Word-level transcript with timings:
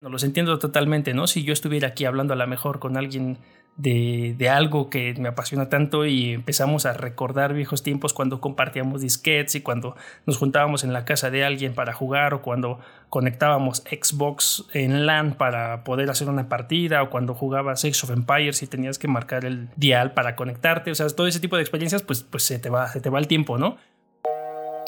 No 0.00 0.08
los 0.08 0.24
entiendo 0.24 0.58
totalmente, 0.58 1.12
¿no? 1.12 1.26
Si 1.26 1.44
yo 1.44 1.52
estuviera 1.52 1.88
aquí 1.88 2.06
hablando 2.06 2.32
a 2.32 2.36
lo 2.36 2.46
mejor 2.46 2.78
con 2.78 2.96
alguien 2.96 3.36
de, 3.76 4.34
de, 4.38 4.48
algo 4.48 4.88
que 4.88 5.12
me 5.18 5.28
apasiona 5.28 5.68
tanto 5.68 6.06
y 6.06 6.32
empezamos 6.32 6.86
a 6.86 6.94
recordar 6.94 7.52
viejos 7.52 7.82
tiempos 7.82 8.14
cuando 8.14 8.40
compartíamos 8.40 9.02
disquetes 9.02 9.56
y 9.56 9.60
cuando 9.60 9.96
nos 10.24 10.38
juntábamos 10.38 10.84
en 10.84 10.94
la 10.94 11.04
casa 11.04 11.30
de 11.30 11.44
alguien 11.44 11.74
para 11.74 11.92
jugar 11.92 12.32
o 12.32 12.40
cuando 12.40 12.78
conectábamos 13.10 13.84
Xbox 13.90 14.64
en 14.72 15.04
LAN 15.04 15.34
para 15.34 15.84
poder 15.84 16.08
hacer 16.08 16.30
una 16.30 16.48
partida 16.48 17.02
o 17.02 17.10
cuando 17.10 17.34
jugabas 17.34 17.84
Age 17.84 18.00
of 18.04 18.10
Empires 18.10 18.62
y 18.62 18.66
tenías 18.66 18.98
que 18.98 19.06
marcar 19.06 19.44
el 19.44 19.68
dial 19.76 20.14
para 20.14 20.34
conectarte, 20.34 20.90
o 20.90 20.94
sea, 20.94 21.06
todo 21.08 21.26
ese 21.26 21.40
tipo 21.40 21.56
de 21.56 21.62
experiencias 21.62 22.02
pues, 22.02 22.22
pues 22.22 22.42
se, 22.42 22.58
te 22.58 22.70
va, 22.70 22.88
se 22.88 23.02
te 23.02 23.10
va 23.10 23.18
el 23.18 23.26
tiempo, 23.26 23.58
¿no? 23.58 23.76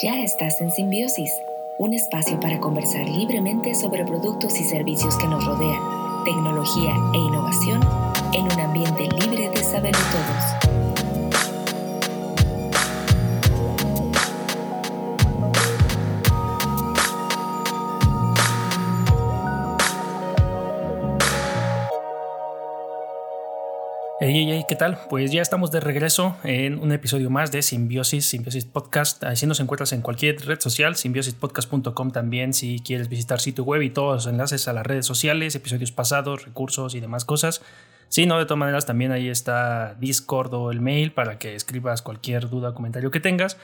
Ya 0.02 0.22
estás 0.22 0.58
en 0.62 0.70
simbiosis 0.70 1.30
un 1.82 1.94
espacio 1.94 2.38
para 2.38 2.60
conversar 2.60 3.08
libremente 3.08 3.74
sobre 3.74 4.04
productos 4.04 4.56
y 4.60 4.62
servicios 4.62 5.16
que 5.16 5.26
nos 5.26 5.44
rodean, 5.44 5.82
tecnología 6.24 6.94
e 7.12 7.18
innovación 7.18 7.80
en 8.32 8.44
un 8.44 8.60
ambiente 8.60 9.08
libre 9.08 9.50
de 9.50 9.64
saber 9.64 9.92
todos. 9.92 10.61
Hey, 24.34 24.64
¿qué 24.66 24.76
tal? 24.76 24.98
Pues 25.10 25.30
ya 25.30 25.42
estamos 25.42 25.70
de 25.72 25.80
regreso 25.80 26.38
en 26.42 26.78
un 26.78 26.90
episodio 26.92 27.28
más 27.28 27.52
de 27.52 27.60
Simbiosis, 27.60 28.24
Simbiosis 28.24 28.64
Podcast. 28.64 29.22
Así 29.24 29.44
nos 29.44 29.60
encuentras 29.60 29.92
en 29.92 30.00
cualquier 30.00 30.40
red 30.46 30.58
social, 30.58 30.96
simbiosispodcast.com 30.96 32.12
también 32.12 32.54
si 32.54 32.80
quieres 32.80 33.10
visitar 33.10 33.40
sitio 33.40 33.62
web 33.64 33.82
y 33.82 33.90
todos 33.90 34.14
los 34.14 34.26
enlaces 34.26 34.68
a 34.68 34.72
las 34.72 34.86
redes 34.86 35.04
sociales, 35.04 35.54
episodios 35.54 35.92
pasados, 35.92 36.46
recursos 36.46 36.94
y 36.94 37.00
demás 37.00 37.26
cosas. 37.26 37.60
Si 38.08 38.24
no, 38.24 38.38
de 38.38 38.46
todas 38.46 38.58
maneras 38.58 38.86
también 38.86 39.12
ahí 39.12 39.28
está 39.28 39.96
Discord 40.00 40.54
o 40.54 40.70
el 40.70 40.80
mail 40.80 41.12
para 41.12 41.38
que 41.38 41.54
escribas 41.54 42.00
cualquier 42.00 42.48
duda 42.48 42.70
o 42.70 42.74
comentario 42.74 43.10
que 43.10 43.20
tengas. 43.20 43.58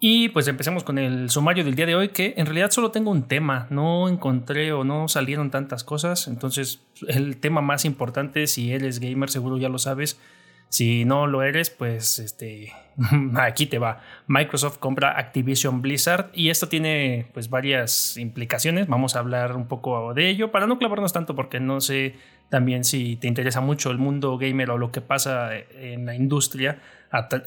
Y 0.00 0.28
pues 0.28 0.46
empecemos 0.46 0.84
con 0.84 0.98
el 0.98 1.28
sumario 1.28 1.64
del 1.64 1.74
día 1.74 1.86
de 1.86 1.96
hoy, 1.96 2.10
que 2.10 2.34
en 2.36 2.46
realidad 2.46 2.70
solo 2.70 2.92
tengo 2.92 3.10
un 3.10 3.26
tema, 3.26 3.66
no 3.70 4.08
encontré 4.08 4.72
o 4.72 4.84
no 4.84 5.08
salieron 5.08 5.50
tantas 5.50 5.82
cosas, 5.82 6.28
entonces 6.28 6.82
el 7.08 7.38
tema 7.38 7.62
más 7.62 7.84
importante, 7.84 8.46
si 8.46 8.72
eres 8.72 9.00
gamer 9.00 9.28
seguro 9.28 9.58
ya 9.58 9.68
lo 9.68 9.78
sabes, 9.78 10.20
si 10.68 11.04
no 11.04 11.26
lo 11.26 11.42
eres, 11.42 11.70
pues 11.70 12.20
este, 12.20 12.72
aquí 13.36 13.66
te 13.66 13.78
va. 13.78 14.00
Microsoft 14.28 14.78
compra 14.78 15.18
Activision 15.18 15.82
Blizzard 15.82 16.30
y 16.32 16.50
esto 16.50 16.68
tiene 16.68 17.26
pues 17.34 17.50
varias 17.50 18.16
implicaciones, 18.18 18.86
vamos 18.86 19.16
a 19.16 19.18
hablar 19.18 19.56
un 19.56 19.66
poco 19.66 20.14
de 20.14 20.28
ello 20.28 20.52
para 20.52 20.68
no 20.68 20.78
clavarnos 20.78 21.12
tanto 21.12 21.34
porque 21.34 21.58
no 21.58 21.80
sé 21.80 22.14
también 22.50 22.84
si 22.84 23.16
te 23.16 23.26
interesa 23.26 23.60
mucho 23.60 23.90
el 23.90 23.98
mundo 23.98 24.38
gamer 24.38 24.70
o 24.70 24.78
lo 24.78 24.92
que 24.92 25.00
pasa 25.00 25.56
en 25.56 26.06
la 26.06 26.14
industria 26.14 26.80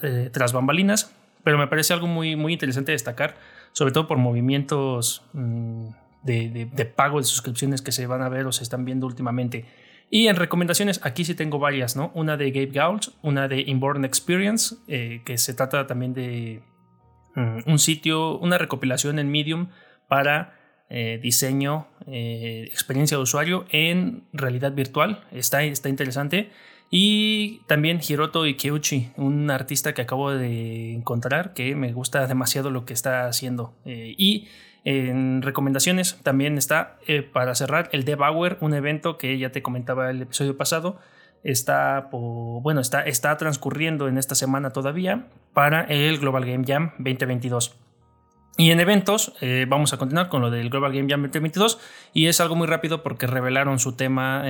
eh, 0.04 0.30
tras 0.34 0.52
bambalinas 0.52 1.16
pero 1.44 1.58
me 1.58 1.68
parece 1.68 1.94
algo 1.94 2.08
muy, 2.08 2.36
muy 2.36 2.54
interesante 2.54 2.92
destacar, 2.92 3.36
sobre 3.72 3.92
todo 3.92 4.08
por 4.08 4.18
movimientos 4.18 5.24
mm, 5.34 5.88
de, 6.24 6.94
pago 6.96 7.20
de 7.20 7.24
suscripciones 7.24 7.82
que 7.82 7.92
se 7.92 8.08
van 8.08 8.22
a 8.22 8.30
ver 8.30 8.46
o 8.46 8.52
se 8.52 8.64
están 8.64 8.86
viendo 8.86 9.08
últimamente. 9.08 9.66
Y 10.10 10.28
en 10.28 10.36
recomendaciones, 10.36 11.00
aquí 11.04 11.24
sí 11.24 11.36
tengo 11.36 11.58
varias, 11.58 11.96
¿no? 11.96 12.12
Una 12.14 12.36
de 12.36 12.52
Gabe 12.52 12.72
Gault, 12.72 13.08
una 13.22 13.48
de 13.48 13.62
Inborn 13.62 14.04
Experience, 14.04 14.76
eh, 14.88 15.22
que 15.26 15.38
se 15.38 15.54
trata 15.54 15.88
también 15.88 16.14
de 16.14 16.62
mm, 17.36 17.60
un 17.66 17.80
sitio, 17.80 18.38
una 18.38 18.58
recopilación 18.58 19.20
en 19.20 19.32
Medium 19.32 19.70
para 20.08 20.60
eh, 20.90 21.20
diseño, 21.22 21.88
eh, 22.08 22.66
experiencia 22.68 23.16
de 23.16 23.24
usuario 23.24 23.66
en 23.70 24.26
realidad 24.34 24.74
virtual. 24.74 25.24
Está, 25.32 25.64
está 25.64 25.88
interesante. 25.88 26.52
Y 26.94 27.62
también 27.68 28.02
Hiroto 28.06 28.44
Ikeuchi, 28.44 29.14
un 29.16 29.50
artista 29.50 29.94
que 29.94 30.02
acabo 30.02 30.32
de 30.32 30.94
encontrar 30.94 31.54
que 31.54 31.74
me 31.74 31.94
gusta 31.94 32.28
demasiado 32.28 32.70
lo 32.70 32.84
que 32.84 32.92
está 32.92 33.28
haciendo. 33.28 33.74
Eh, 33.86 34.14
y 34.18 34.50
en 34.84 35.42
recomendaciones 35.42 36.20
también 36.22 36.58
está, 36.58 36.98
eh, 37.08 37.22
para 37.22 37.56
cerrar, 37.56 37.88
el 37.94 38.04
Devour, 38.04 38.58
un 38.60 38.74
evento 38.74 39.18
que 39.18 39.38
ya 39.38 39.54
te 39.54 39.62
comentaba 39.62 40.10
el 40.10 40.22
episodio 40.22 40.58
pasado. 40.58 41.00
Está, 41.46 42.10
bueno, 42.12 42.82
está, 42.82 43.04
está 43.04 43.38
transcurriendo 43.38 44.10
en 44.10 44.18
esta 44.18 44.36
semana 44.36 44.72
todavía 44.72 45.30
para 45.54 45.84
el 45.84 46.20
Global 46.20 46.44
Game 46.44 46.66
Jam 46.68 46.92
2022. 46.98 47.80
Y 48.58 48.72
en 48.72 48.82
eventos, 48.82 49.34
eh, 49.40 49.66
vamos 49.68 49.94
a 49.94 49.98
continuar 49.98 50.28
con 50.28 50.42
lo 50.42 50.52
del 50.52 50.70
Global 50.70 50.92
Game 50.92 51.10
Jam 51.10 51.22
2022 51.22 51.80
y 52.12 52.28
es 52.28 52.42
algo 52.42 52.56
muy 52.56 52.68
rápido 52.68 53.02
porque 53.02 53.28
revelaron 53.28 53.80
su 53.80 53.94
tema 53.94 54.44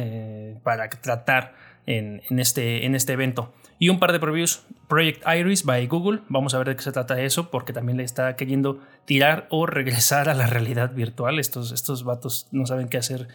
para 0.64 0.90
tratar 0.90 1.71
en, 1.86 2.22
este, 2.40 2.86
en 2.86 2.96
este 2.96 3.14
evento. 3.14 3.54
Y 3.80 3.90
un 3.90 4.00
par 4.00 4.12
de 4.12 4.20
previews, 4.20 4.64
Project 4.88 5.24
Iris 5.28 5.64
by 5.64 5.88
Google, 5.88 6.22
vamos 6.30 6.54
a 6.54 6.60
ver 6.60 6.68
de 6.68 6.76
qué 6.76 6.84
se 6.84 6.92
trata 6.92 7.20
eso, 7.22 7.50
porque 7.50 7.74
también 7.74 7.98
le 7.98 8.04
está 8.04 8.36
queriendo 8.36 8.80
tirar 9.06 9.48
o 9.50 9.66
regresar 9.68 10.30
a 10.30 10.34
la 10.34 10.48
realidad 10.48 10.94
virtual. 10.94 11.40
Estos, 11.40 11.72
estos 11.72 12.04
vatos 12.04 12.48
no 12.52 12.66
saben 12.66 12.90
qué 12.90 12.98
hacer 12.98 13.28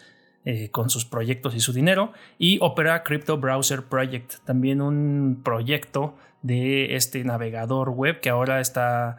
eh, 0.45 0.71
con 0.71 0.91
sus 0.91 1.05
proyectos 1.05 1.55
y 1.57 1.61
su 1.61 1.73
dinero. 1.73 2.13
Y 2.39 2.59
Opera 2.61 3.03
Crypto 3.03 3.39
Browser 3.39 3.83
Project, 3.83 4.35
también 4.45 4.81
un 4.81 5.41
proyecto 5.45 6.17
de 6.43 6.95
este 6.95 7.25
navegador 7.25 7.91
web 7.91 8.21
que 8.21 8.31
ahora 8.31 8.61
está 8.61 9.17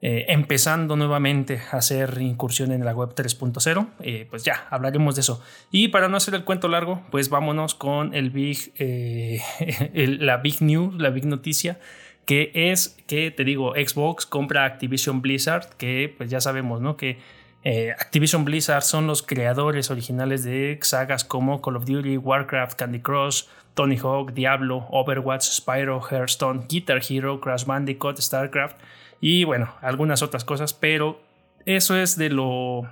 eh, 0.00 0.26
empezando 0.28 0.94
nuevamente 0.94 1.60
a 1.72 1.78
hacer 1.78 2.22
incursión 2.22 2.70
en 2.70 2.84
la 2.84 2.94
web 2.94 3.16
3.0, 3.16 3.88
eh, 3.98 4.28
pues 4.30 4.44
ya 4.44 4.68
hablaremos 4.70 5.16
de 5.16 5.22
eso. 5.22 5.42
Y 5.72 5.88
para 5.88 6.08
no 6.08 6.16
hacer 6.16 6.34
el 6.34 6.44
cuento 6.44 6.68
largo, 6.68 7.02
pues 7.10 7.30
vámonos 7.30 7.74
con 7.74 8.14
el 8.14 8.30
big, 8.30 8.72
eh, 8.78 9.40
la 10.20 10.36
big 10.36 10.62
news, 10.62 10.94
la 10.94 11.10
big 11.10 11.24
noticia, 11.24 11.80
que 12.26 12.52
es 12.54 12.96
que 13.08 13.32
te 13.32 13.42
digo, 13.42 13.72
Xbox 13.74 14.24
compra 14.24 14.66
Activision 14.66 15.20
Blizzard, 15.20 15.70
que 15.76 16.14
pues 16.16 16.30
ya 16.30 16.40
sabemos, 16.40 16.80
¿no? 16.80 16.96
Que 16.96 17.18
Activision 17.98 18.44
Blizzard 18.44 18.82
son 18.82 19.06
los 19.06 19.22
creadores 19.22 19.90
originales 19.90 20.44
de 20.44 20.78
sagas 20.80 21.24
como 21.24 21.60
Call 21.60 21.76
of 21.76 21.84
Duty, 21.86 22.16
Warcraft, 22.16 22.78
Candy 22.78 23.00
Crush, 23.00 23.42
Tony 23.74 23.98
Hawk, 23.98 24.32
Diablo, 24.32 24.86
Overwatch, 24.90 25.42
Spyro, 25.42 26.00
Hearthstone, 26.00 26.66
Guitar 26.68 27.00
Hero, 27.06 27.40
Crash 27.40 27.64
Bandicoot, 27.64 28.18
StarCraft 28.18 28.76
y 29.20 29.44
bueno, 29.44 29.74
algunas 29.80 30.22
otras 30.22 30.44
cosas, 30.44 30.74
pero 30.74 31.20
eso 31.66 31.96
es 31.96 32.16
de 32.16 32.30
lo, 32.30 32.82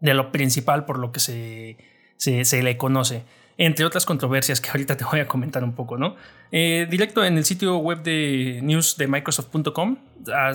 de 0.00 0.14
lo 0.14 0.32
principal 0.32 0.84
por 0.84 0.98
lo 0.98 1.12
que 1.12 1.20
se, 1.20 1.78
se, 2.16 2.62
le 2.62 2.76
conoce. 2.76 3.24
Entre 3.56 3.84
otras 3.84 4.04
controversias 4.04 4.60
que 4.60 4.70
ahorita 4.72 4.96
te 4.96 5.04
voy 5.04 5.20
a 5.20 5.28
comentar 5.28 5.62
un 5.62 5.74
poco, 5.74 5.96
¿no? 5.96 6.16
Eh, 6.50 6.86
directo 6.90 7.24
en 7.24 7.38
el 7.38 7.44
sitio 7.44 7.78
web 7.78 8.02
de 8.02 8.60
news 8.62 8.96
de 8.96 9.06
Microsoft.com 9.06 9.96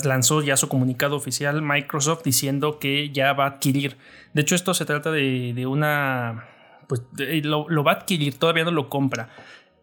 lanzó 0.04 0.42
ya 0.42 0.58
su 0.58 0.68
comunicado 0.68 1.16
oficial 1.16 1.62
Microsoft 1.62 2.24
diciendo 2.24 2.80
que 2.80 3.10
ya 3.12 3.34
va 3.34 3.46
a 3.46 3.48
adquirir. 3.48 3.98
De 4.34 4.42
hecho, 4.42 4.56
esto 4.56 4.74
se 4.74 4.86
trata 4.86 5.12
de, 5.12 5.66
una. 5.66 6.46
Pues 6.88 7.04
lo, 7.44 7.70
lo 7.70 7.84
va 7.84 7.92
a 7.92 7.96
adquirir, 7.96 8.38
todavía 8.38 8.64
no 8.64 8.72
lo 8.72 8.90
compra 8.90 9.30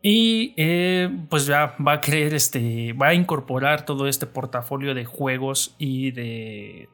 y 0.09 0.55
eh, 0.57 1.11
pues 1.29 1.47
ya 1.47 1.75
va 1.85 1.95
a 1.95 2.01
creer 2.01 2.33
este, 2.33 2.93
va 2.93 3.09
a 3.09 3.15
incorporar 3.15 3.85
todo 3.85 4.07
este 4.07 4.27
portafolio 4.27 4.95
de 4.95 5.05
juegos 5.05 5.75
y 5.79 6.13
de, 6.13 6.89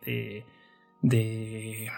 de, 1.02 1.90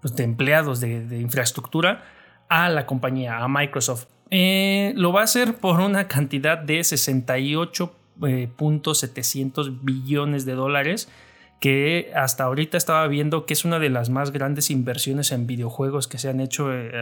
pues, 0.00 0.16
empleados 0.20 0.78
de, 0.78 1.18
infraestructura 1.18 2.04
a 2.48 2.68
la 2.68 2.86
compañía, 2.86 3.38
a 3.38 3.48
Microsoft. 3.48 4.06
Eh, 4.30 4.92
lo 4.94 5.12
va 5.12 5.22
a 5.22 5.24
hacer 5.24 5.56
por 5.56 5.80
una 5.80 6.06
cantidad 6.06 6.58
de 6.58 6.78
68.700 6.78 9.68
eh, 9.68 9.72
billones 9.82 10.44
de 10.44 10.52
dólares 10.52 11.08
que 11.58 12.12
hasta 12.14 12.44
ahorita 12.44 12.76
estaba 12.76 13.04
viendo 13.08 13.46
que 13.46 13.54
es 13.54 13.64
una 13.64 13.80
de 13.80 13.90
las 13.90 14.10
más 14.10 14.30
grandes 14.30 14.70
inversiones 14.70 15.32
en 15.32 15.48
videojuegos 15.48 16.06
que 16.06 16.18
se 16.18 16.28
han 16.28 16.38
hecho 16.38 16.66
pues, 16.66 16.92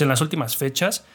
en 0.00 0.08
las 0.08 0.20
últimas 0.20 0.56
fechas. 0.56 1.06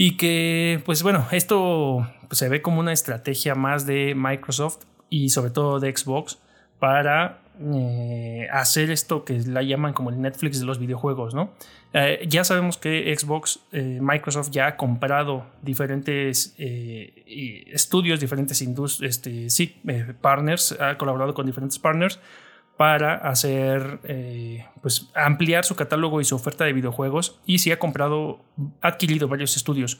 Y 0.00 0.16
que, 0.16 0.80
pues 0.86 1.02
bueno, 1.02 1.26
esto 1.32 2.08
pues, 2.28 2.38
se 2.38 2.48
ve 2.48 2.62
como 2.62 2.78
una 2.78 2.92
estrategia 2.92 3.56
más 3.56 3.84
de 3.84 4.14
Microsoft 4.14 4.84
y 5.10 5.30
sobre 5.30 5.50
todo 5.50 5.80
de 5.80 5.94
Xbox 5.94 6.38
para 6.78 7.40
eh, 7.60 8.46
hacer 8.52 8.92
esto 8.92 9.24
que 9.24 9.40
la 9.40 9.64
llaman 9.64 9.94
como 9.94 10.10
el 10.10 10.20
Netflix 10.20 10.60
de 10.60 10.66
los 10.66 10.78
videojuegos, 10.78 11.34
¿no? 11.34 11.52
Eh, 11.94 12.24
ya 12.28 12.44
sabemos 12.44 12.78
que 12.78 13.12
Xbox, 13.12 13.58
eh, 13.72 13.98
Microsoft 14.00 14.50
ya 14.52 14.68
ha 14.68 14.76
comprado 14.76 15.46
diferentes 15.62 16.54
estudios, 16.56 18.20
diferentes 18.20 18.62
este, 19.00 19.50
sí, 19.50 19.82
partners, 20.20 20.76
ha 20.78 20.96
colaborado 20.96 21.34
con 21.34 21.44
diferentes 21.44 21.80
partners 21.80 22.20
para 22.78 23.16
hacer, 23.16 23.98
eh, 24.04 24.64
pues 24.80 25.10
ampliar 25.12 25.64
su 25.64 25.74
catálogo 25.74 26.20
y 26.20 26.24
su 26.24 26.36
oferta 26.36 26.64
de 26.64 26.72
videojuegos 26.72 27.40
y 27.44 27.58
sí 27.58 27.72
ha 27.72 27.78
comprado, 27.80 28.38
adquirido 28.80 29.26
varios 29.26 29.56
estudios. 29.56 29.98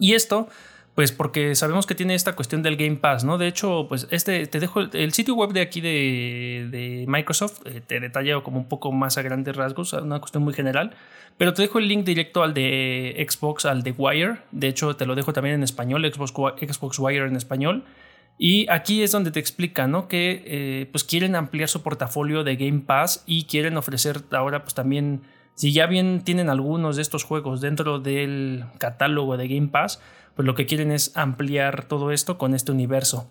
Y 0.00 0.14
esto, 0.14 0.48
pues 0.96 1.12
porque 1.12 1.54
sabemos 1.54 1.86
que 1.86 1.94
tiene 1.94 2.16
esta 2.16 2.34
cuestión 2.34 2.60
del 2.64 2.76
Game 2.76 2.96
Pass, 2.96 3.22
¿no? 3.22 3.38
De 3.38 3.46
hecho, 3.46 3.86
pues 3.88 4.08
este, 4.10 4.48
te 4.48 4.58
dejo 4.58 4.80
el, 4.80 5.12
sitio 5.12 5.36
web 5.36 5.52
de 5.52 5.60
aquí 5.60 5.80
de, 5.80 7.04
Microsoft, 7.06 7.60
eh, 7.66 7.80
te 7.86 8.00
detalla 8.00 8.40
como 8.40 8.58
un 8.58 8.68
poco 8.68 8.90
más 8.90 9.16
a 9.16 9.22
grandes 9.22 9.54
rasgos, 9.54 9.92
una 9.92 10.18
cuestión 10.18 10.42
muy 10.42 10.54
general, 10.54 10.96
pero 11.38 11.54
te 11.54 11.62
dejo 11.62 11.78
el 11.78 11.86
link 11.86 12.04
directo 12.04 12.42
al 12.42 12.52
de 12.52 13.24
Xbox, 13.30 13.64
al 13.64 13.84
de 13.84 13.92
Wire, 13.92 14.38
de 14.50 14.66
hecho 14.66 14.96
te 14.96 15.06
lo 15.06 15.14
dejo 15.14 15.32
también 15.32 15.54
en 15.54 15.62
español, 15.62 16.04
Xbox 16.12 16.98
Wire 16.98 17.26
en 17.26 17.36
español. 17.36 17.84
Y 18.38 18.68
aquí 18.70 19.02
es 19.02 19.12
donde 19.12 19.30
te 19.30 19.40
explica, 19.40 19.86
¿no? 19.86 20.08
Que 20.08 20.42
eh, 20.46 20.88
pues 20.90 21.04
quieren 21.04 21.36
ampliar 21.36 21.68
su 21.68 21.82
portafolio 21.82 22.44
de 22.44 22.56
Game 22.56 22.80
Pass 22.80 23.22
y 23.26 23.44
quieren 23.44 23.76
ofrecer 23.76 24.22
ahora 24.32 24.62
pues 24.62 24.74
también, 24.74 25.22
si 25.54 25.72
ya 25.72 25.86
bien 25.86 26.22
tienen 26.24 26.48
algunos 26.48 26.96
de 26.96 27.02
estos 27.02 27.24
juegos 27.24 27.60
dentro 27.60 28.00
del 28.00 28.64
catálogo 28.78 29.36
de 29.36 29.48
Game 29.48 29.68
Pass, 29.68 30.00
pues 30.34 30.46
lo 30.46 30.54
que 30.54 30.66
quieren 30.66 30.90
es 30.90 31.16
ampliar 31.16 31.84
todo 31.84 32.10
esto 32.10 32.38
con 32.38 32.54
este 32.54 32.72
universo. 32.72 33.28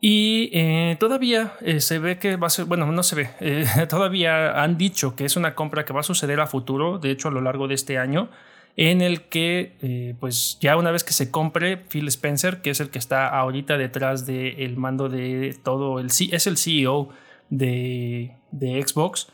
Y 0.00 0.50
eh, 0.52 0.96
todavía 1.00 1.54
eh, 1.60 1.80
se 1.80 1.98
ve 1.98 2.18
que 2.18 2.36
va 2.36 2.46
a 2.46 2.50
ser, 2.50 2.66
bueno, 2.66 2.90
no 2.92 3.02
se 3.02 3.16
ve, 3.16 3.86
todavía 3.88 4.62
han 4.62 4.78
dicho 4.78 5.16
que 5.16 5.24
es 5.24 5.36
una 5.36 5.54
compra 5.54 5.84
que 5.84 5.92
va 5.92 6.00
a 6.00 6.04
suceder 6.04 6.40
a 6.40 6.46
futuro, 6.46 6.98
de 6.98 7.10
hecho 7.10 7.28
a 7.28 7.30
lo 7.30 7.40
largo 7.40 7.66
de 7.66 7.74
este 7.74 7.98
año, 7.98 8.30
en 8.76 9.00
el 9.00 9.22
que 9.22 10.16
pues 10.20 10.58
ya 10.60 10.76
una 10.76 10.90
vez 10.90 11.02
que 11.02 11.12
se 11.12 11.30
compre 11.30 11.76
Phil 11.76 12.08
Spencer, 12.08 12.60
que 12.60 12.70
es 12.70 12.80
el 12.80 12.90
que 12.90 12.98
está 12.98 13.28
ahorita 13.28 13.78
detrás 13.78 14.26
del 14.26 14.76
mando 14.76 15.08
de 15.08 15.56
todo, 15.64 15.98
el, 15.98 16.06
es 16.06 16.46
el 16.46 16.56
CEO 16.56 17.08
de, 17.48 18.36
de 18.52 18.86
Xbox, 18.86 19.28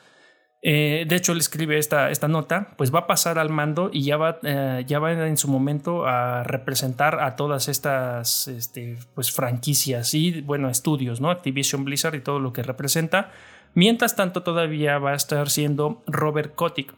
eh, 0.65 1.05
de 1.09 1.17
hecho, 1.17 1.33
él 1.33 1.39
escribe 1.39 1.77
esta, 1.77 2.11
esta 2.11 2.29
nota, 2.29 2.75
pues 2.77 2.95
va 2.95 3.01
a 3.01 3.07
pasar 3.09 3.37
al 3.41 3.51
mando 3.51 3.91
y 3.93 4.05
ya 4.05 4.17
va, 4.17 4.39
eh, 4.45 4.85
ya 4.87 5.01
va 5.01 5.13
en 5.13 5.37
su 5.37 5.49
momento 5.49 6.07
a 6.07 6.45
representar 6.45 7.21
a 7.21 7.35
todas 7.35 7.69
estas 7.69 8.47
este, 8.47 8.97
pues, 9.15 9.33
franquicias 9.33 10.15
y, 10.15 10.41
bueno, 10.43 10.71
estudios, 10.71 11.21
¿no? 11.21 11.31
Activision 11.31 11.85
Blizzard 11.85 12.15
y 12.15 12.21
todo 12.21 12.39
lo 12.39 12.53
que 12.53 12.63
representa. 12.63 13.33
Mientras 13.75 14.15
tanto, 14.15 14.45
todavía 14.45 14.99
va 14.99 15.13
a 15.13 15.17
estar 15.17 15.51
siendo 15.51 16.05
Robert 16.07 16.55
Kotick. 16.55 16.95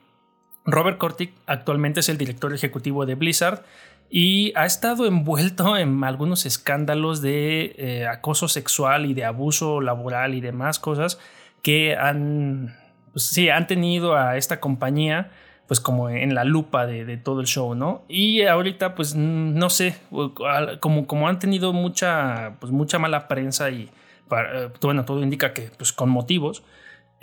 Robert 0.64 0.98
Kotick 0.98 1.32
actualmente 1.46 2.00
es 2.00 2.08
el 2.08 2.18
director 2.18 2.54
ejecutivo 2.54 3.06
de 3.06 3.14
Blizzard 3.14 3.64
y 4.10 4.52
ha 4.56 4.66
estado 4.66 5.06
envuelto 5.06 5.76
en 5.76 6.02
algunos 6.04 6.46
escándalos 6.46 7.20
de 7.20 7.74
eh, 7.76 8.06
acoso 8.06 8.48
sexual 8.48 9.06
y 9.06 9.14
de 9.14 9.24
abuso 9.24 9.80
laboral 9.80 10.34
y 10.34 10.40
demás 10.40 10.78
cosas 10.78 11.18
que 11.62 11.96
han 11.96 12.76
pues 13.12 13.26
sí, 13.26 13.48
han 13.48 13.66
tenido 13.66 14.16
a 14.16 14.36
esta 14.36 14.58
compañía 14.60 15.30
pues 15.66 15.80
como 15.80 16.10
en 16.10 16.34
la 16.34 16.44
lupa 16.44 16.84
de, 16.84 17.16
todo 17.16 17.40
el 17.40 17.46
show, 17.46 17.74
¿no? 17.74 18.02
Y 18.06 18.42
ahorita 18.42 18.94
pues 18.94 19.14
no 19.14 19.70
sé, 19.70 19.96
como, 20.80 21.06
como 21.06 21.28
han 21.28 21.38
tenido 21.38 21.72
mucha, 21.72 22.56
pues 22.60 22.70
mucha 22.70 22.98
mala 22.98 23.28
prensa 23.28 23.70
y 23.70 23.88
eh, 24.30 24.68
bueno, 24.82 25.04
todo 25.04 25.22
indica 25.22 25.54
que 25.54 25.70
pues 25.78 25.92
con 25.92 26.10
motivos, 26.10 26.62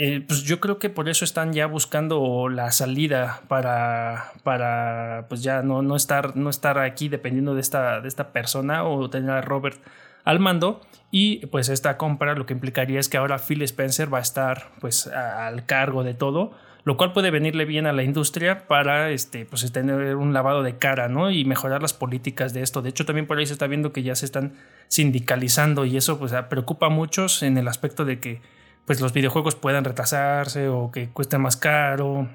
eh, 0.04 0.26
pues 0.28 0.42
yo 0.42 0.60
creo 0.60 0.80
que 0.80 0.90
por 0.90 1.10
eso 1.10 1.24
están 1.24 1.54
ya 1.54 1.68
buscando 1.68 2.50
la 2.50 2.72
salida 2.72 3.44
para, 3.48 4.32
para 4.42 5.28
pues 5.30 5.44
ya 5.44 5.62
no, 5.62 5.84
no, 5.84 5.96
estar, 5.96 6.36
no 6.36 6.50
estar 6.50 6.80
aquí 6.80 7.08
dependiendo 7.08 7.54
de 7.54 7.62
esta, 7.62 8.02
de 8.02 8.08
esta 8.08 8.34
persona 8.34 8.84
o 8.84 9.12
tener 9.12 9.30
a 9.30 9.42
Robert 9.42 9.80
al 10.24 10.40
mando. 10.40 10.82
Y 11.12 11.46
pues 11.46 11.70
esta 11.70 11.98
compra 11.98 12.34
lo 12.34 12.48
que 12.48 12.54
implicaría 12.54 13.00
es 13.00 13.10
que 13.10 13.18
ahora 13.18 13.38
Phil 13.38 13.62
Spencer 13.62 14.12
va 14.12 14.18
a 14.18 14.22
estar 14.22 14.72
pues 14.80 15.06
al 15.06 15.68
cargo 15.68 16.04
de 16.04 16.16
todo 16.16 16.52
lo 16.84 16.98
cual 16.98 17.14
puede 17.14 17.30
venirle 17.30 17.66
bien 17.66 17.86
a 17.86 17.94
la 17.94 18.02
industria 18.02 18.66
para 18.68 19.12
este 19.12 19.46
pues 19.46 19.72
tener 19.72 20.16
un 20.16 20.34
lavado 20.34 20.64
de 20.64 20.80
cara 20.80 21.10
no 21.10 21.30
y 21.30 21.46
mejorar 21.46 21.84
las 21.84 21.94
políticas 21.94 22.54
de 22.54 22.64
esto. 22.64 22.82
De 22.82 22.90
hecho 22.90 23.06
también 23.06 23.28
por 23.28 23.38
ahí 23.38 23.46
se 23.46 23.54
está 23.54 23.68
viendo 23.68 23.94
que 23.94 24.02
ya 24.02 24.16
se 24.16 24.26
están 24.26 24.54
sindicalizando 24.88 25.86
y 25.86 25.96
eso 25.96 26.18
pues 26.18 26.34
preocupa 26.50 26.88
a 26.88 26.90
muchos 26.90 27.44
en 27.44 27.60
el 27.60 27.68
aspecto 27.68 28.04
de 28.04 28.20
que 28.20 28.42
pues 28.86 29.02
los 29.02 29.14
videojuegos 29.14 29.56
puedan 29.56 29.84
retrasarse 29.84 30.68
o 30.68 30.92
que 30.92 31.10
cuesten 31.10 31.42
más 31.42 31.58
caro 31.58 32.30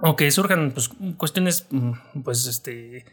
o 0.00 0.16
que 0.16 0.30
surjan 0.30 0.72
pues 0.72 0.90
cuestiones 1.16 1.66
mm, 1.70 2.22
pues 2.22 2.46
este 2.46 3.04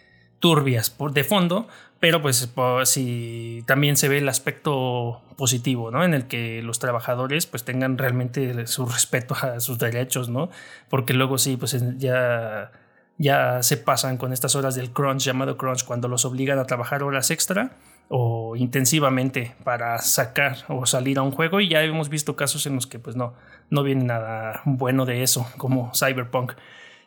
turbias 0.41 0.89
por 0.89 1.13
de 1.13 1.23
fondo, 1.23 1.67
pero 2.01 2.21
pues 2.21 2.51
si 2.85 3.63
también 3.67 3.95
se 3.95 4.09
ve 4.09 4.17
el 4.17 4.27
aspecto 4.27 5.21
positivo, 5.37 5.91
¿no? 5.91 6.03
En 6.03 6.13
el 6.13 6.27
que 6.27 6.61
los 6.63 6.79
trabajadores 6.79 7.45
pues 7.45 7.63
tengan 7.63 7.97
realmente 7.97 8.67
su 8.67 8.85
respeto 8.87 9.35
a 9.39 9.61
sus 9.61 9.77
derechos, 9.77 10.27
¿no? 10.27 10.49
Porque 10.89 11.13
luego 11.13 11.37
sí, 11.37 11.55
pues 11.57 11.77
ya, 11.97 12.71
ya 13.17 13.63
se 13.63 13.77
pasan 13.77 14.17
con 14.17 14.33
estas 14.33 14.55
horas 14.55 14.75
del 14.75 14.91
crunch, 14.91 15.23
llamado 15.23 15.57
crunch, 15.57 15.85
cuando 15.85 16.07
los 16.07 16.25
obligan 16.25 16.59
a 16.59 16.65
trabajar 16.65 17.03
horas 17.03 17.29
extra 17.31 17.77
o 18.13 18.57
intensivamente 18.57 19.55
para 19.63 19.97
sacar 19.99 20.57
o 20.67 20.85
salir 20.85 21.17
a 21.17 21.21
un 21.21 21.31
juego 21.31 21.61
y 21.61 21.69
ya 21.69 21.81
hemos 21.81 22.09
visto 22.09 22.35
casos 22.35 22.65
en 22.65 22.75
los 22.75 22.85
que 22.85 22.99
pues 22.99 23.15
no, 23.15 23.35
no 23.69 23.83
viene 23.83 24.03
nada 24.03 24.61
bueno 24.65 25.05
de 25.05 25.23
eso, 25.23 25.47
como 25.57 25.93
Cyberpunk. 25.95 26.51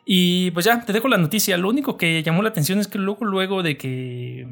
Y 0.03 0.49
pues 0.51 0.65
ya, 0.65 0.81
te 0.81 0.93
dejo 0.93 1.07
la 1.07 1.19
noticia. 1.19 1.57
Lo 1.57 1.69
único 1.69 1.95
que 1.97 2.23
llamó 2.23 2.41
la 2.41 2.49
atención 2.49 2.79
es 2.79 2.87
que 2.87 2.97
luego, 2.97 3.23
luego 3.23 3.61
de 3.61 3.77
que, 3.77 4.47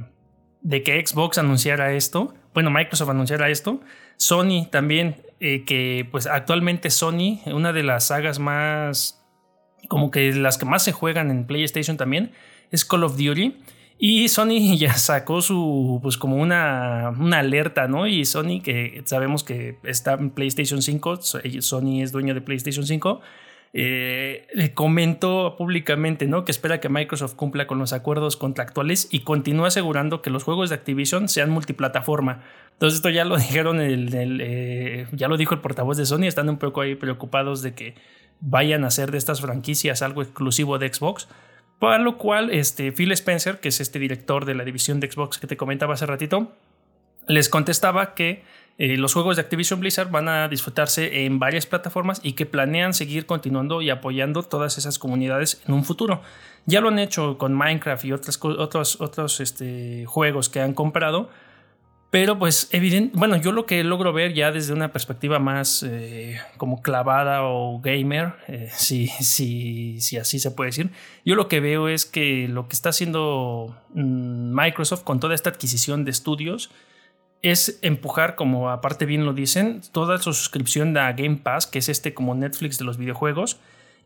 de 0.62 0.84
que 0.84 1.04
Xbox 1.04 1.40
anunciara 1.40 1.94
esto, 1.94 2.36
bueno, 2.54 2.70
Microsoft 2.70 3.10
anunciara 3.10 3.50
esto, 3.50 3.82
Sony 4.18 4.68
también, 4.70 5.24
eh, 5.40 5.64
que 5.66 6.08
pues 6.12 6.28
actualmente 6.28 6.92
Sony, 6.92 7.42
una 7.48 7.74
de 7.74 7.82
las 7.82 8.08
sagas 8.08 8.38
más, 8.38 9.26
como 9.90 10.12
que 10.12 10.32
las 10.34 10.60
que 10.60 10.66
más 10.66 10.84
se 10.84 10.92
juegan 10.92 11.32
en 11.32 11.48
PlayStation 11.48 11.98
también, 11.98 12.32
es 12.70 12.86
Call 12.86 13.04
of 13.04 13.18
Duty. 13.18 13.58
Y 13.98 14.28
Sony 14.28 14.76
ya 14.78 14.94
sacó 14.96 15.42
su, 15.42 16.00
pues 16.02 16.18
como 16.18 16.38
una, 16.38 17.14
una, 17.18 17.40
alerta, 17.40 17.88
¿no? 17.88 18.08
Y 18.08 18.26
Sony, 18.26 18.62
que 18.64 19.02
sabemos 19.06 19.44
que 19.44 19.78
está 19.84 20.14
en 20.14 20.30
PlayStation 20.30 20.82
5, 20.82 21.20
Sony 21.60 22.02
es 22.02 22.12
dueño 22.12 22.34
de 22.34 22.42
PlayStation 22.42 22.86
5, 22.86 23.22
eh, 23.76 24.72
comentó 24.76 25.56
públicamente 25.58 26.28
¿no? 26.28 26.46
que 26.46 26.52
espera 26.52 26.80
que 26.80 26.90
Microsoft 26.90 27.34
cumpla 27.34 27.66
con 27.66 27.80
los 27.80 27.92
acuerdos 27.92 28.38
contractuales 28.38 29.08
y 29.10 29.22
continúa 29.22 29.70
asegurando 29.70 30.22
que 30.22 30.30
los 30.30 30.44
juegos 30.44 30.70
de 30.70 30.76
Activision 30.76 31.28
sean 31.28 31.50
multiplataforma. 31.50 32.44
Entonces 32.74 32.98
esto 32.98 33.10
ya 33.10 33.26
lo 33.26 33.36
dijeron, 33.38 33.80
eh, 33.82 35.08
ya 35.12 35.28
lo 35.28 35.38
dijo 35.38 35.56
el 35.56 35.62
portavoz 35.62 35.98
de 35.98 36.06
Sony, 36.06 36.26
están 36.26 36.50
un 36.50 36.58
poco 36.58 36.82
ahí 36.82 36.94
preocupados 36.94 37.64
de 37.64 37.74
que 37.74 37.96
vayan 38.42 38.84
a 38.84 38.88
hacer 38.88 39.10
de 39.10 39.18
estas 39.18 39.42
franquicias 39.42 40.04
algo 40.04 40.22
exclusivo 40.22 40.78
de 40.78 40.94
Xbox. 40.94 41.28
Para 41.84 42.00
lo 42.02 42.18
cual, 42.18 42.50
este, 42.52 42.94
Phil 42.94 43.12
Spencer, 43.12 43.60
que 43.60 43.68
es 43.68 43.82
este 43.82 44.00
director 44.00 44.46
de 44.46 44.56
la 44.56 44.64
división 44.64 45.02
de 45.02 45.12
Xbox 45.12 45.38
que 45.38 45.48
te 45.48 45.58
comentaba 45.58 45.96
hace 45.96 46.06
ratito, 46.06 46.54
les 47.28 47.50
contestaba 47.50 48.14
que 48.14 48.42
eh, 48.78 48.96
los 48.96 49.14
juegos 49.14 49.36
de 49.36 49.42
Activision 49.42 49.82
Blizzard 49.82 50.10
van 50.10 50.30
a 50.30 50.48
disfrutarse 50.48 51.26
en 51.26 51.40
varias 51.40 51.66
plataformas 51.66 52.22
y 52.24 52.34
que 52.34 52.46
planean 52.46 52.94
seguir 52.94 53.26
continuando 53.26 53.82
y 53.82 53.90
apoyando 53.90 54.44
todas 54.44 54.78
esas 54.78 54.98
comunidades 54.98 55.62
en 55.68 55.74
un 55.74 55.84
futuro. 55.84 56.22
Ya 56.66 56.80
lo 56.80 56.88
han 56.88 57.00
hecho 57.00 57.38
con 57.38 57.54
Minecraft 57.54 58.06
y 58.06 58.14
otros, 58.14 59.02
otros, 59.02 59.42
este, 59.42 60.06
juegos 60.06 60.48
que 60.48 60.62
han 60.62 60.74
comprado. 60.74 61.30
Pero 62.14 62.38
pues 62.38 62.70
evidente, 62.72 63.18
bueno, 63.18 63.38
yo 63.38 63.52
lo 63.52 63.66
que 63.66 63.84
logro 63.84 64.14
ver 64.14 64.36
ya 64.36 64.52
desde 64.52 64.72
una 64.72 64.92
perspectiva 64.92 65.40
más 65.40 65.82
eh, 65.82 66.40
como 66.58 66.84
clavada 66.84 67.42
o 67.42 67.82
gamer, 67.82 68.36
eh, 68.48 68.70
si, 68.72 69.08
si, 69.08 70.00
si, 70.00 70.18
así 70.18 70.38
se 70.38 70.52
puede 70.52 70.68
decir, 70.68 70.92
yo 71.26 71.34
lo 71.34 71.48
que 71.48 71.60
veo 71.60 71.88
es 71.88 72.06
que 72.06 72.48
lo 72.48 72.68
que 72.68 72.76
está 72.76 72.90
haciendo 72.90 73.76
mm, 73.96 74.54
Microsoft 74.54 75.02
con 75.02 75.20
toda 75.20 75.34
esta 75.34 75.50
adquisición 75.50 76.06
de 76.06 76.12
estudios, 76.12 76.70
es 77.42 77.80
empujar, 77.82 78.36
como 78.36 78.70
aparte 78.70 79.08
bien 79.08 79.26
lo 79.26 79.34
dicen, 79.34 79.82
toda 79.92 80.20
su 80.20 80.34
suscripción 80.34 80.96
a 80.96 81.14
Game 81.14 81.38
Pass, 81.38 81.66
que 81.66 81.80
es 81.80 81.90
este 81.90 82.14
como 82.14 82.36
Netflix 82.36 82.78
de 82.78 82.86
los 82.86 82.98
videojuegos, 82.98 83.60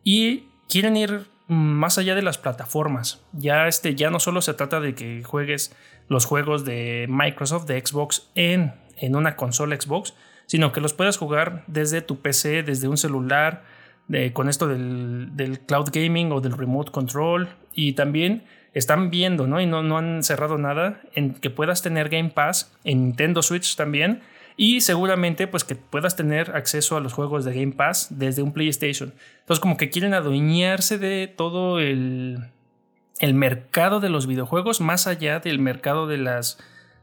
y 0.06 0.46
quieren 0.70 0.96
ir 0.96 1.26
más 1.48 1.98
allá 1.98 2.16
de 2.16 2.22
las 2.22 2.38
plataformas. 2.38 3.22
Ya, 3.34 3.68
este, 3.68 3.96
ya 3.96 4.10
no 4.10 4.20
solo 4.20 4.42
se 4.42 4.54
trata 4.54 4.80
de 4.80 4.96
que 4.96 5.24
juegues 5.24 5.76
los 6.08 6.26
juegos 6.26 6.66
de 6.66 7.06
Microsoft, 7.10 7.66
de 7.66 7.84
Xbox, 7.86 8.30
en, 8.36 8.74
en 8.98 9.16
una 9.16 9.36
consola 9.36 9.80
Xbox, 9.80 10.14
sino 10.46 10.72
que 10.72 10.82
los 10.82 10.94
puedas 10.94 11.18
jugar 11.18 11.64
desde 11.68 12.02
tu 12.02 12.22
PC, 12.22 12.64
desde 12.64 12.88
un 12.88 12.98
celular, 12.98 13.64
de, 14.08 14.32
con 14.32 14.48
esto 14.48 14.68
del, 14.68 15.36
del 15.36 15.60
cloud 15.60 15.90
gaming 15.92 16.32
o 16.32 16.42
del 16.42 16.58
remote 16.58 16.92
control, 16.92 17.50
y 17.74 17.94
también 17.94 18.44
están 18.74 19.10
viendo, 19.10 19.48
¿no? 19.48 19.60
Y 19.60 19.66
no, 19.66 19.84
no 19.84 19.98
han 19.98 20.24
cerrado 20.24 20.58
nada 20.58 21.02
en 21.14 21.34
que 21.34 21.50
puedas 21.50 21.82
tener 21.82 22.10
Game 22.10 22.30
Pass 22.30 22.74
en 22.84 23.06
Nintendo 23.06 23.42
Switch 23.42 23.76
también. 23.76 24.22
Y 24.60 24.82
seguramente 24.82 25.48
pues 25.48 25.64
que 25.64 25.76
puedas 25.76 26.16
tener 26.16 26.56
acceso 26.56 26.98
a 26.98 27.00
los 27.00 27.14
juegos 27.14 27.46
de 27.46 27.54
Game 27.54 27.74
Pass 27.74 28.08
desde 28.10 28.42
un 28.42 28.54
PlayStation. 28.54 29.14
Entonces 29.42 29.62
como 29.62 29.78
que 29.78 29.92
quieren 29.92 30.16
adueñarse 30.16 30.98
de 30.98 31.28
todo 31.28 31.80
el, 31.80 32.40
el 33.20 33.34
mercado 33.34 34.00
de 34.00 34.10
los 34.10 34.28
videojuegos 34.28 34.82
más 34.82 35.08
allá 35.08 35.40
del 35.40 35.60
mercado 35.60 36.08
de 36.08 36.18
las, 36.18 36.58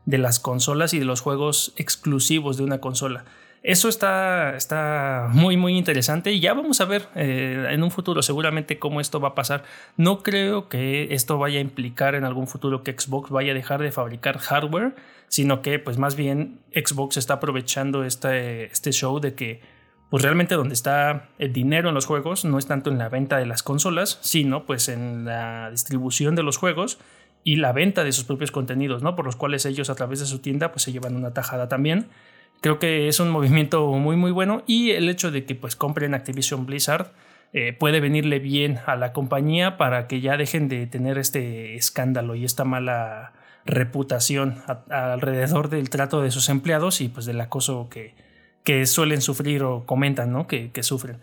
de 0.05 0.19
las 0.19 0.41
consolas 0.41 0.95
y 0.95 0.99
de 0.99 1.05
los 1.05 1.21
juegos 1.21 1.73
exclusivos 1.77 2.57
de 2.57 2.65
una 2.65 2.81
consola. 2.81 3.25
eso 3.63 3.89
está, 3.89 4.57
está 4.57 5.29
muy, 5.31 5.57
muy 5.57 5.77
interesante 5.77 6.33
y 6.33 6.41
ya 6.41 6.55
vamos 6.55 6.81
a 6.81 6.85
ver 6.85 7.09
eh, 7.15 7.69
en 7.71 7.83
un 7.83 7.91
futuro 7.91 8.23
seguramente 8.23 8.79
cómo 8.79 9.01
esto 9.01 9.21
va 9.21 9.29
a 9.29 9.35
pasar. 9.35 9.65
No 9.97 10.23
creo 10.23 10.69
que 10.69 11.15
esto 11.15 11.39
vaya 11.39 11.59
a 11.59 11.63
implicar 11.63 12.15
en 12.15 12.25
algún 12.25 12.47
futuro 12.47 12.83
que 12.83 12.93
Xbox 12.93 13.31
vaya 13.31 13.53
a 13.53 13.55
dejar 13.55 13.81
de 13.81 13.91
fabricar 13.91 14.39
hardware, 14.39 14.95
sino 15.29 15.63
que 15.63 15.79
pues 15.79 15.99
más 15.99 16.17
bien 16.17 16.61
Xbox 16.75 17.17
está 17.17 17.35
aprovechando 17.35 18.05
este, 18.05 18.65
este 18.67 18.93
show 18.93 19.21
de 19.21 19.35
que 19.35 19.61
pues 20.11 20.23
realmente 20.23 20.55
donde 20.55 20.75
está 20.75 21.29
el 21.39 21.53
dinero 21.53 21.89
en 21.89 21.95
los 21.95 22.07
juegos 22.07 22.45
no 22.45 22.59
es 22.59 22.67
tanto 22.67 22.91
en 22.91 22.99
la 22.99 23.09
venta 23.09 23.39
de 23.39 23.47
las 23.47 23.63
consolas, 23.63 24.19
sino 24.23 24.65
pues 24.65 24.89
en 24.89 25.25
la 25.25 25.71
distribución 25.71 26.37
de 26.37 26.43
los 26.43 26.57
juegos 26.57 26.99
y 27.43 27.57
la 27.57 27.73
venta 27.73 28.05
de 28.05 28.13
sus 28.13 28.25
propios 28.25 28.51
contenidos, 28.51 29.03
¿no? 29.03 29.17
Por 29.17 29.27
los 29.27 29.37
cuales 29.37 29.67
ellos 29.67 29.91
a 29.91 29.95
través 29.95 30.21
de 30.21 30.27
su 30.27 30.39
tienda 30.39 30.73
pues 30.73 30.83
se 30.83 30.93
llevan 30.93 31.17
una 31.17 31.33
tajada 31.33 31.69
también. 31.69 32.07
Creo 32.61 32.79
que 32.79 33.09
es 33.09 33.21
un 33.21 33.29
movimiento 33.29 33.87
muy 33.89 34.17
muy 34.17 34.31
bueno 34.31 34.63
y 34.67 34.93
el 34.93 35.09
hecho 35.09 35.31
de 35.31 35.45
que 35.45 35.55
pues 35.55 35.77
compren 35.77 36.15
Activision 36.15 36.65
Blizzard 36.65 37.13
eh, 37.53 37.73
puede 37.73 38.01
venirle 38.01 38.39
bien 38.39 38.79
a 38.87 38.97
la 38.97 39.13
compañía 39.13 39.77
para 39.77 40.07
que 40.07 40.21
ya 40.21 40.37
dejen 40.37 40.69
de 40.69 40.87
tener 40.87 41.19
este 41.19 41.77
escándalo 41.77 42.35
y 42.35 42.45
esta 42.45 42.65
mala 42.65 43.33
reputación 43.67 44.63
alrededor 44.91 45.71
del 45.71 45.91
trato 45.91 46.23
de 46.23 46.31
sus 46.31 46.49
empleados 46.49 47.01
y 47.01 47.09
pues 47.09 47.27
del 47.27 47.41
acoso 47.41 47.89
que, 47.91 48.15
que 48.63 48.87
suelen 48.87 49.21
sufrir 49.21 49.63
o 49.63 49.87
comentan, 49.87 50.33
¿no? 50.33 50.47
Que, 50.47 50.71
que, 50.71 50.83
sufren. 50.83 51.19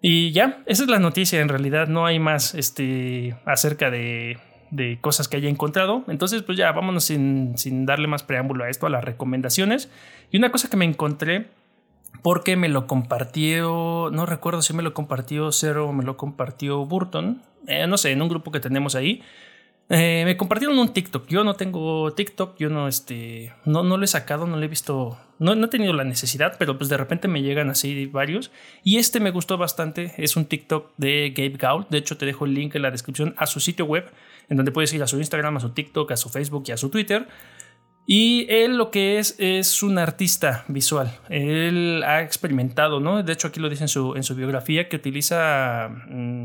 Y 0.00 0.32
ya, 0.32 0.62
esa 0.66 0.82
es 0.84 0.88
la 0.88 0.98
noticia 0.98 1.40
en 1.40 1.48
realidad, 1.48 1.88
no 1.88 2.06
hay 2.06 2.18
más 2.18 2.54
este, 2.54 3.36
acerca 3.44 3.90
de, 3.90 4.38
de 4.70 4.98
cosas 5.00 5.28
que 5.28 5.36
haya 5.36 5.48
encontrado. 5.48 6.04
Entonces, 6.08 6.42
pues 6.42 6.58
ya 6.58 6.72
vámonos 6.72 7.04
sin, 7.04 7.56
sin, 7.56 7.86
darle 7.86 8.08
más 8.08 8.22
preámbulo 8.22 8.64
a 8.64 8.70
esto, 8.70 8.86
a 8.86 8.90
las 8.90 9.04
recomendaciones. 9.04 9.90
Y 10.30 10.38
una 10.38 10.50
cosa 10.50 10.68
que 10.68 10.76
me 10.76 10.84
encontré, 10.84 11.48
porque 12.22 12.56
me 12.56 12.68
lo 12.68 12.86
compartió, 12.86 14.10
no 14.12 14.26
recuerdo 14.26 14.62
si 14.62 14.72
me 14.72 14.82
lo 14.82 14.94
compartió 14.94 15.52
Cero 15.52 15.88
o 15.88 15.92
me 15.92 16.04
lo 16.04 16.16
compartió 16.16 16.84
Burton, 16.84 17.42
eh, 17.66 17.86
no 17.86 17.96
sé, 17.98 18.12
en 18.12 18.22
un 18.22 18.28
grupo 18.28 18.50
que 18.50 18.60
tenemos 18.60 18.94
ahí. 18.94 19.22
Eh, 19.90 20.22
me 20.24 20.36
compartieron 20.36 20.78
un 20.78 20.92
TikTok. 20.92 21.26
Yo 21.28 21.44
no 21.44 21.54
tengo 21.54 22.12
TikTok, 22.12 22.56
yo 22.58 22.70
no, 22.70 22.88
este, 22.88 23.52
no, 23.64 23.82
no 23.82 23.96
lo 23.96 24.04
he 24.04 24.08
sacado, 24.08 24.46
no 24.46 24.56
lo 24.56 24.62
he 24.64 24.68
visto, 24.68 25.18
no, 25.38 25.54
no, 25.54 25.66
he 25.66 25.68
tenido 25.68 25.92
la 25.92 26.04
necesidad, 26.04 26.56
pero 26.58 26.78
pues 26.78 26.88
de 26.88 26.96
repente 26.96 27.28
me 27.28 27.42
llegan 27.42 27.68
así 27.68 28.06
varios. 28.06 28.50
Y 28.82 28.96
este 28.96 29.20
me 29.20 29.30
gustó 29.30 29.58
bastante, 29.58 30.14
es 30.16 30.36
un 30.36 30.46
TikTok 30.46 30.92
de 30.96 31.34
Gabe 31.36 31.58
Gaul. 31.58 31.86
De 31.90 31.98
hecho, 31.98 32.16
te 32.16 32.24
dejo 32.24 32.46
el 32.46 32.54
link 32.54 32.74
en 32.74 32.82
la 32.82 32.90
descripción 32.90 33.34
a 33.36 33.46
su 33.46 33.60
sitio 33.60 33.84
web 33.84 34.10
en 34.48 34.56
donde 34.56 34.72
puedes 34.72 34.92
ir 34.92 35.02
a 35.02 35.06
su 35.06 35.18
Instagram, 35.18 35.56
a 35.56 35.60
su 35.60 35.70
TikTok, 35.70 36.12
a 36.12 36.16
su 36.16 36.28
Facebook 36.28 36.64
y 36.66 36.72
a 36.72 36.76
su 36.76 36.88
Twitter. 36.88 37.26
Y 38.06 38.46
él 38.50 38.76
lo 38.76 38.90
que 38.90 39.18
es 39.18 39.36
es 39.38 39.82
un 39.82 39.98
artista 39.98 40.64
visual. 40.68 41.18
Él 41.30 42.02
ha 42.04 42.20
experimentado, 42.22 43.00
¿no? 43.00 43.22
De 43.22 43.32
hecho 43.32 43.48
aquí 43.48 43.60
lo 43.60 43.70
dice 43.70 43.84
en 43.84 43.88
su, 43.88 44.14
en 44.14 44.22
su 44.22 44.34
biografía, 44.34 44.88
que 44.88 44.96
utiliza 44.96 45.88
mm, 46.08 46.44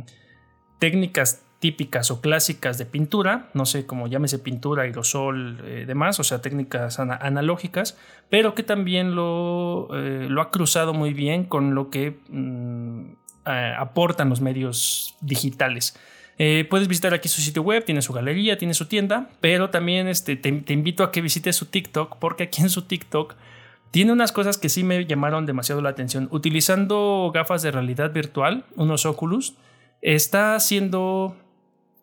técnicas 0.80 1.44
típicas 1.60 2.10
o 2.10 2.22
clásicas 2.22 2.78
de 2.78 2.86
pintura, 2.86 3.50
no 3.54 3.66
sé 3.66 3.86
cómo 3.86 4.08
llámese 4.08 4.40
pintura, 4.40 4.84
aerosol, 4.84 5.62
eh, 5.66 5.84
demás, 5.86 6.20
o 6.20 6.24
sea, 6.24 6.42
técnicas 6.42 7.00
analógicas, 7.00 7.98
pero 8.30 8.56
que 8.56 8.64
también 8.64 9.14
lo, 9.14 9.90
eh, 9.94 10.28
lo, 10.30 10.42
ha 10.42 10.52
cruzado 10.52 10.94
muy 10.94 11.14
bien 11.14 11.44
con 11.44 11.76
lo 11.76 11.90
que 11.90 12.20
mm, 12.30 13.12
aportan 13.46 14.30
los 14.30 14.42
medios 14.42 15.16
digitales. 15.22 15.96
Eh, 16.42 16.66
puedes 16.70 16.88
visitar 16.88 17.14
aquí 17.14 17.28
su 17.28 17.42
sitio 17.42 17.62
web, 17.64 17.84
tiene 17.84 18.02
su 18.02 18.14
galería, 18.14 18.58
tiene 18.58 18.74
su 18.74 18.86
tienda, 18.86 19.30
pero 19.42 19.70
también 19.70 20.08
este, 20.08 20.38
te, 20.38 20.74
invito 20.74 21.04
a 21.04 21.12
que 21.12 21.22
visites 21.22 21.58
su 21.58 21.66
TikTok, 21.66 22.16
porque 22.18 22.44
aquí 22.44 22.62
en 22.62 22.70
su 22.70 22.84
TikTok 22.84 23.36
tiene 23.92 24.14
unas 24.14 24.32
cosas 24.32 24.58
que 24.58 24.70
sí 24.70 24.86
me 24.86 25.06
llamaron 25.06 25.46
demasiado 25.46 25.82
la 25.82 25.90
atención. 25.90 26.30
Utilizando 26.32 27.30
gafas 27.34 27.62
de 27.62 27.72
realidad 27.72 28.14
virtual, 28.14 28.64
unos 28.78 29.06
Oculus, 29.06 29.56
está 30.02 30.56
haciendo 30.56 31.36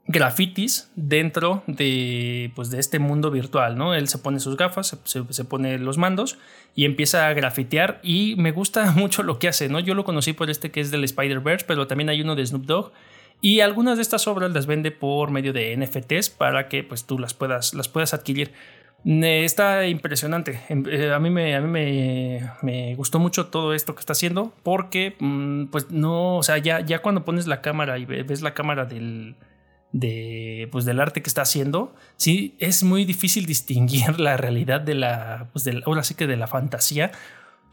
grafitis 0.08 0.90
dentro 0.94 1.62
de, 1.66 2.52
pues, 2.54 2.70
de 2.70 2.78
este 2.78 2.98
mundo 2.98 3.30
virtual, 3.30 3.76
¿no? 3.76 3.94
Él 3.94 4.08
se 4.08 4.18
pone 4.18 4.38
sus 4.38 4.56
gafas, 4.56 4.96
se, 5.04 5.24
se, 5.28 5.44
pone 5.44 5.78
los 5.78 5.98
mandos 5.98 6.38
y 6.74 6.84
empieza 6.84 7.26
a 7.26 7.32
grafitear 7.32 8.00
y 8.02 8.36
me 8.36 8.52
gusta 8.52 8.92
mucho 8.96 9.22
lo 9.22 9.38
que 9.38 9.48
hace, 9.48 9.68
¿no? 9.68 9.80
Yo 9.80 9.94
lo 9.94 10.04
conocí 10.04 10.32
por 10.32 10.50
este 10.50 10.70
que 10.70 10.80
es 10.80 10.90
del 10.90 11.04
Spider-Verse, 11.04 11.66
pero 11.66 11.86
también 11.86 12.08
hay 12.08 12.20
uno 12.20 12.36
de 12.36 12.46
Snoop 12.46 12.66
Dogg 12.66 12.92
y 13.40 13.60
algunas 13.60 13.96
de 13.96 14.02
estas 14.02 14.26
obras 14.28 14.52
las 14.52 14.66
vende 14.66 14.90
por 14.90 15.30
medio 15.30 15.52
de 15.52 15.76
NFTs 15.76 16.30
para 16.30 16.68
que 16.68 16.84
pues 16.84 17.04
tú 17.04 17.18
las 17.18 17.34
puedas, 17.34 17.74
las 17.74 17.88
puedas 17.88 18.14
adquirir. 18.14 18.52
Está 19.04 19.86
impresionante. 19.86 20.60
Em, 20.68 20.84
eh, 20.88 21.12
a 21.12 21.20
mí, 21.20 21.30
me, 21.30 21.54
a 21.54 21.60
mí 21.60 21.68
me, 21.68 22.50
me, 22.62 22.94
gustó 22.96 23.20
mucho 23.20 23.46
todo 23.46 23.72
esto 23.72 23.94
que 23.94 24.00
está 24.00 24.14
haciendo 24.14 24.52
porque 24.64 25.14
mm, 25.20 25.66
pues 25.66 25.90
no, 25.90 26.38
o 26.38 26.42
sea, 26.42 26.58
ya, 26.58 26.80
ya 26.80 27.02
cuando 27.02 27.24
pones 27.24 27.46
la 27.46 27.60
cámara 27.60 27.98
y 27.98 28.04
ves 28.04 28.42
la 28.42 28.54
cámara 28.54 28.84
del, 28.84 29.36
de, 29.92 30.68
pues, 30.72 30.84
del 30.84 31.00
arte 31.00 31.22
que 31.22 31.28
está 31.28 31.42
haciendo, 31.42 31.94
sí, 32.16 32.56
es 32.58 32.82
muy 32.82 33.04
difícil 33.04 33.46
distinguir 33.46 34.20
la 34.20 34.36
realidad 34.36 34.80
de 34.80 34.94
la, 34.94 35.48
pues 35.52 35.64
de, 35.64 35.82
ahora 35.86 36.02
sí 36.02 36.14
que 36.14 36.26
de 36.26 36.36
la 36.36 36.46
fantasía 36.46 37.12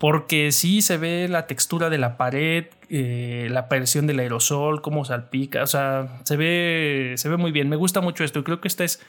porque 0.03 0.51
sí 0.51 0.82
se 0.82 0.98
ve 0.98 1.27
la 1.29 1.48
textura 1.48 1.89
de 1.89 1.98
la 1.98 2.17
pared, 2.17 2.65
eh, 2.89 3.48
la 3.50 3.62
aparición 3.62 4.05
del 4.05 4.20
aerosol, 4.20 4.82
cómo 4.82 5.05
salpica, 5.05 5.63
o 5.63 5.67
sea, 5.67 6.20
se 6.25 6.36
ve, 6.36 7.13
se 7.15 7.29
ve 7.29 7.38
muy 7.38 7.53
bien. 7.53 7.70
Me 7.70 7.77
gusta 7.77 8.01
mucho 8.01 8.25
esto 8.25 8.39
y 8.39 8.43
creo 8.43 8.60
que 8.60 8.67
esta 8.67 8.84
es 8.84 9.01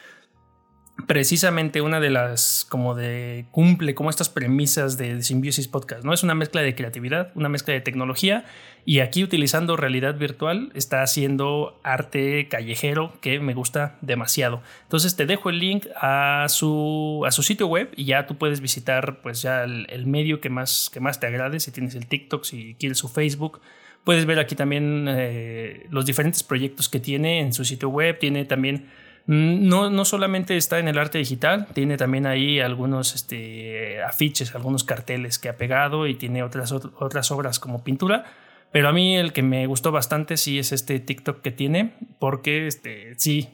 precisamente 1.07 1.81
una 1.81 2.01
de 2.01 2.11
las 2.11 2.65
como 2.69 2.95
de 2.95 3.47
cumple 3.51 3.95
como 3.95 4.11
estas 4.11 4.29
premisas 4.29 4.97
de, 4.97 5.23
Symbiosis 5.23 5.69
Podcast, 5.69 6.05
¿no? 6.05 6.13
Es 6.13 6.23
una 6.23 6.35
mezcla 6.35 6.63
de 6.63 6.75
creatividad, 6.75 7.33
una 7.35 7.49
mezcla 7.49 7.75
de 7.75 7.81
tecnología 7.81 8.45
y 8.85 9.01
aquí 9.01 9.25
utilizando 9.25 9.77
realidad 9.77 10.17
virtual 10.17 10.71
está 10.75 11.03
haciendo 11.03 11.81
arte 11.83 12.49
callejero 12.49 13.13
que 13.21 13.41
me 13.41 13.55
gusta 13.55 13.97
demasiado. 14.03 14.63
Entonces 14.85 15.17
te 15.17 15.27
dejo 15.27 15.51
el 15.51 15.59
link 15.59 15.87
a 15.97 16.47
su, 16.49 17.25
a 17.27 17.33
su 17.33 17.43
sitio 17.43 17.67
web 17.67 17.91
y 17.97 18.05
ya 18.05 18.27
tú 18.27 18.37
puedes 18.37 18.61
visitar 18.61 19.21
pues 19.21 19.43
ya 19.43 19.65
el, 19.65 20.07
medio 20.07 20.41
que 20.41 20.49
más, 20.49 20.91
que 20.93 21.01
más 21.01 21.19
te 21.19 21.27
agrade, 21.27 21.61
si 21.61 21.73
tienes 21.73 21.95
el 21.97 22.07
TikTok, 22.07 22.45
si 22.45 22.77
quieres 22.79 22.99
su 22.99 23.09
Facebook. 23.09 23.61
Puedes 24.05 24.27
ver 24.27 24.39
aquí 24.39 24.55
también 24.55 25.07
eh, 25.09 25.87
los 25.91 26.05
diferentes 26.07 26.43
proyectos 26.43 26.89
que 26.89 27.01
tiene 27.01 27.41
en 27.41 27.53
su 27.53 27.65
sitio 27.65 27.89
web, 27.89 28.19
tiene 28.19 28.45
también 28.45 28.87
no, 29.27 29.89
no 29.89 30.05
solamente 30.05 30.57
está 30.57 30.79
en 30.79 30.89
el 30.89 30.99
arte 30.99 31.19
digital, 31.19 31.67
tiene 31.73 31.97
también 31.97 32.27
ahí 32.27 32.61
algunos 32.61 33.15
este, 33.15 34.03
afiches, 34.03 34.55
algunos 34.55 34.85
carteles 34.85 35.39
que 35.39 35.49
ha 35.49 35.57
pegado 35.57 36.07
y 36.07 36.15
tiene 36.15 36.43
otras, 36.43 36.73
otras 36.73 37.31
obras 37.31 37.59
como 37.59 37.83
pintura. 37.83 38.25
Pero 38.71 38.89
a 38.89 38.93
mí 38.93 39.17
el 39.17 39.33
que 39.33 39.43
me 39.45 39.69
gustó 39.69 39.93
bastante 39.93 40.37
sí 40.37 40.59
es 40.59 40.73
este 40.73 40.99
TikTok 40.99 41.43
que 41.43 41.53
tiene, 41.53 41.93
porque 42.19 42.67
este, 42.67 43.15
sí, 43.19 43.49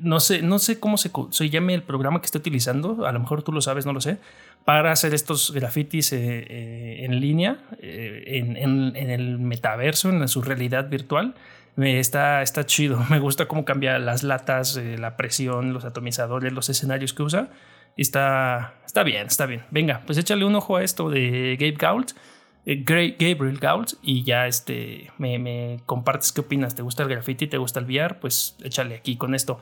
no, 0.00 0.18
sé, 0.18 0.40
no 0.40 0.58
sé 0.58 0.80
cómo 0.80 0.96
se, 0.96 1.10
se, 1.30 1.50
llame 1.50 1.74
el 1.74 1.82
programa 1.82 2.22
que 2.22 2.24
está 2.24 2.38
utilizando, 2.38 3.04
a 3.04 3.12
lo 3.12 3.20
mejor 3.20 3.42
tú 3.42 3.52
lo 3.52 3.60
sabes, 3.60 3.84
no 3.84 3.92
lo 3.92 4.00
sé, 4.00 4.16
para 4.64 4.92
hacer 4.92 5.12
estos 5.12 5.52
grafitis 5.52 6.14
eh, 6.14 6.46
eh, 6.48 7.04
en 7.04 7.20
línea, 7.20 7.58
eh, 7.80 8.22
en, 8.26 8.56
en, 8.56 9.10
el 9.10 9.38
metaverso, 9.38 10.08
en 10.08 10.26
su 10.26 10.40
realidad 10.40 10.88
virtual 10.88 11.34
está, 11.76 12.42
está 12.42 12.64
chido. 12.66 13.04
Me 13.10 13.18
gusta 13.18 13.46
cómo 13.46 13.64
cambia 13.64 13.98
las 13.98 14.22
latas, 14.22 14.76
eh, 14.76 14.96
la 14.98 15.16
presión, 15.16 15.72
los 15.72 15.84
atomizadores, 15.84 16.52
los 16.52 16.68
escenarios 16.68 17.12
que 17.12 17.22
usa. 17.22 17.48
Está, 17.96 18.74
está 18.86 19.02
bien, 19.02 19.26
está 19.26 19.46
bien. 19.46 19.64
Venga, 19.70 20.02
pues 20.06 20.18
échale 20.18 20.44
un 20.44 20.54
ojo 20.54 20.76
a 20.76 20.82
esto 20.82 21.10
de 21.10 21.56
Gabe 21.58 21.76
Gault. 21.76 22.12
Eh, 22.66 22.84
Gabriel 22.84 23.58
Gault 23.58 23.94
y 24.02 24.22
ya 24.22 24.46
este 24.46 25.10
me, 25.18 25.80
compartes 25.86 26.32
qué 26.32 26.42
opinas. 26.42 26.74
¿Te 26.74 26.82
gusta 26.82 27.02
el 27.02 27.08
graffiti? 27.08 27.46
¿Te 27.46 27.58
gusta 27.58 27.80
el 27.80 27.86
VR? 27.86 28.20
Pues 28.20 28.56
échale 28.62 28.96
aquí 28.96 29.16
con 29.16 29.34
esto. 29.34 29.60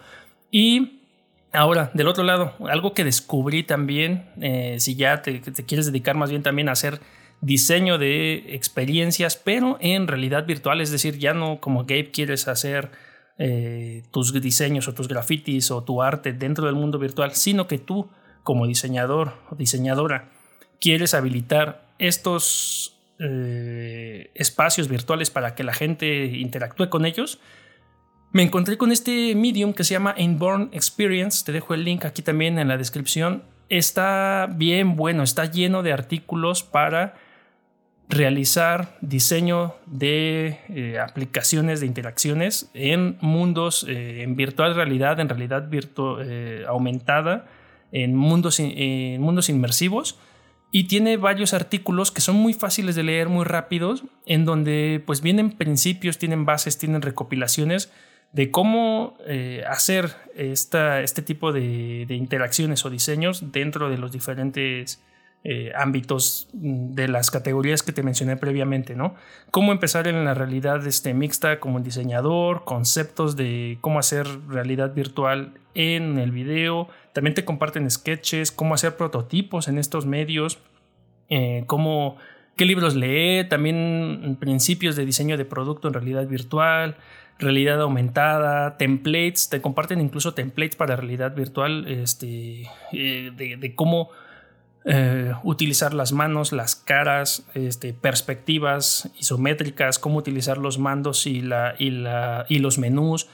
Y 0.50 1.00
ahora, 1.53 1.91
del 1.95 2.09
otro 2.09 2.25
lado, 2.25 2.55
algo 2.69 2.95
que 2.95 3.05
descubrí 3.05 3.62
también, 3.62 4.31
eh, 4.41 4.77
si 4.79 4.97
ya 4.97 5.23
te, 5.23 5.38
te, 5.38 5.65
quieres 5.65 5.87
dedicar 5.87 6.17
más 6.17 6.31
bien 6.31 6.43
también 6.43 6.69
a 6.69 6.73
hacer 6.73 7.00
diseño 7.40 7.99
de 7.99 8.54
experiencias, 8.54 9.37
pero 9.37 9.78
en 9.80 10.09
realidad 10.09 10.47
virtual, 10.47 10.80
es 10.80 10.90
decir, 10.90 11.18
ya 11.18 11.35
no 11.35 11.61
como 11.61 11.85
Gabe 11.85 12.11
quieres 12.11 12.49
hacer 12.49 12.90
eh, 13.38 14.02
tus 14.11 14.33
diseños 14.40 14.88
o 14.88 14.95
tus 14.95 15.07
grafitis 15.07 15.71
o 15.71 15.85
tu 15.85 16.02
arte 16.02 16.33
dentro 16.33 16.66
del 16.66 16.75
mundo 16.75 16.99
virtual, 16.99 17.33
sino 17.35 17.68
que 17.68 17.78
tú 17.78 18.11
como 18.42 18.66
diseñador 18.66 19.35
o 19.50 19.57
diseñadora 19.57 20.30
quieres 20.80 21.14
habilitar 21.14 21.87
estos 21.99 22.99
eh, 23.21 24.30
espacios 24.35 24.88
virtuales 24.88 25.30
para 25.30 25.54
que 25.54 25.64
la 25.64 25.73
gente 25.73 26.26
interactúe 26.26 26.88
con 26.88 27.04
ellos. 27.04 27.38
Me 28.33 28.42
encontré 28.42 28.76
con 28.76 28.92
este 28.92 29.35
medium 29.35 29.73
que 29.73 29.85
se 29.85 29.95
llama 29.95 30.14
Inborn 30.18 30.71
Experience, 30.73 31.45
te 31.45 31.52
dejo 31.52 31.75
el 31.75 31.85
link 31.85 32.04
aquí 32.04 32.23
también 32.23 32.59
en 32.59 32.68
la 32.68 32.76
descripción. 32.76 33.45
Está 33.68 34.49
bien 34.52 34.97
bueno, 34.97 35.23
está 35.23 35.45
lleno 35.45 35.83
de 35.83 35.92
artículos 35.92 36.62
para 36.62 37.14
realizar 38.09 38.97
diseño 39.03 39.75
de 39.87 40.59
eh, 40.69 40.99
aplicaciones 40.99 41.81
de 41.81 41.87
interacciones 41.87 42.71
en 42.73 43.19
mundos 43.21 43.85
eh, 43.87 44.23
en 44.23 44.35
virtual 44.35 44.75
realidad, 44.75 45.21
en 45.21 45.29
realidad 45.29 45.69
virtu 45.69 46.19
eh, 46.21 46.65
aumentada, 46.67 47.47
en 47.93 48.17
mundos, 48.17 48.61
en 48.61 49.21
mundos 49.21 49.49
inmersivos. 49.49 50.19
y 50.71 50.85
tiene 50.85 51.17
varios 51.17 51.55
artículos 51.55 52.11
que 52.11 52.21
son 52.21 52.37
muy 52.37 52.53
fáciles 52.53 52.95
de 52.95 53.03
leer, 53.03 53.31
muy 53.31 53.45
rápidos, 53.45 54.05
en 54.27 54.45
donde 54.45 55.03
pues 55.07 55.23
vienen 55.23 55.53
principios, 55.53 56.19
tienen 56.19 56.45
bases, 56.45 56.77
tienen 56.77 57.00
recopilaciones 57.00 57.91
de 58.33 58.50
cómo 58.50 59.17
hacer 59.67 60.15
esta, 60.35 61.00
este 61.00 61.23
tipo 61.23 61.53
de, 61.53 62.05
interacciones 62.11 62.85
o 62.85 62.91
diseños 62.91 63.50
dentro 63.50 63.88
de 63.88 63.97
los 63.97 64.12
diferentes 64.12 65.00
eh, 65.45 65.73
ámbitos 65.76 66.49
de 66.52 67.09
las 67.09 67.30
categorías 67.30 67.83
que 67.83 67.92
te 67.92 68.02
mencioné 68.02 68.37
previamente, 68.37 68.97
¿no? 68.97 69.14
Cómo 69.50 69.73
empezar 69.73 70.09
en 70.09 70.25
la 70.25 70.35
realidad 70.35 70.87
este, 70.87 71.14
mixta 71.14 71.61
como 71.61 71.80
diseñador, 71.80 72.64
conceptos 72.64 73.37
de 73.37 73.78
cómo 73.80 73.99
hacer 73.99 74.26
realidad 74.49 74.95
virtual 74.95 75.54
en 75.75 76.18
el 76.18 76.33
video, 76.33 76.88
también 77.12 77.35
te 77.35 77.45
comparten 77.45 77.88
sketches, 77.90 78.50
cómo 78.50 78.75
hacer 78.75 78.97
prototipos 78.97 79.68
en 79.68 79.78
estos 79.78 80.07
medios, 80.07 80.59
eh, 81.28 81.64
cómo, 81.66 82.16
qué 82.57 82.64
libros 82.64 82.97
leer, 82.97 83.49
también 83.49 84.37
principios 84.40 84.97
de 84.97 85.07
diseño 85.07 85.37
de 85.37 85.45
producto 85.45 85.88
en 85.88 85.95
realidad 85.95 86.26
virtual, 86.26 86.97
realidad 87.38 87.80
aumentada, 87.80 88.76
templates, 88.76 89.49
te 89.49 89.61
comparten 89.61 90.00
incluso 90.00 90.35
templates 90.35 90.76
para 90.76 90.97
realidad 90.97 91.35
virtual, 91.35 91.87
este, 91.87 92.62
eh, 92.92 93.30
de, 93.37 93.75
cómo 93.75 94.11
eh, 94.85 95.35
utilizar 95.42 95.92
las 95.92 96.12
manos, 96.12 96.52
las 96.52 96.76
caras, 96.76 97.44
este, 97.54 97.92
perspectivas 97.92 99.11
isométricas, 99.18 99.99
cómo 99.99 100.18
utilizar 100.18 100.58
los 100.58 100.78
mandos 100.78 101.26
y, 101.26 101.40
la, 101.40 101.75
y, 101.78 101.90
la, 101.90 102.47
y 102.49 102.61
los 102.61 102.78
menús. 102.78 103.28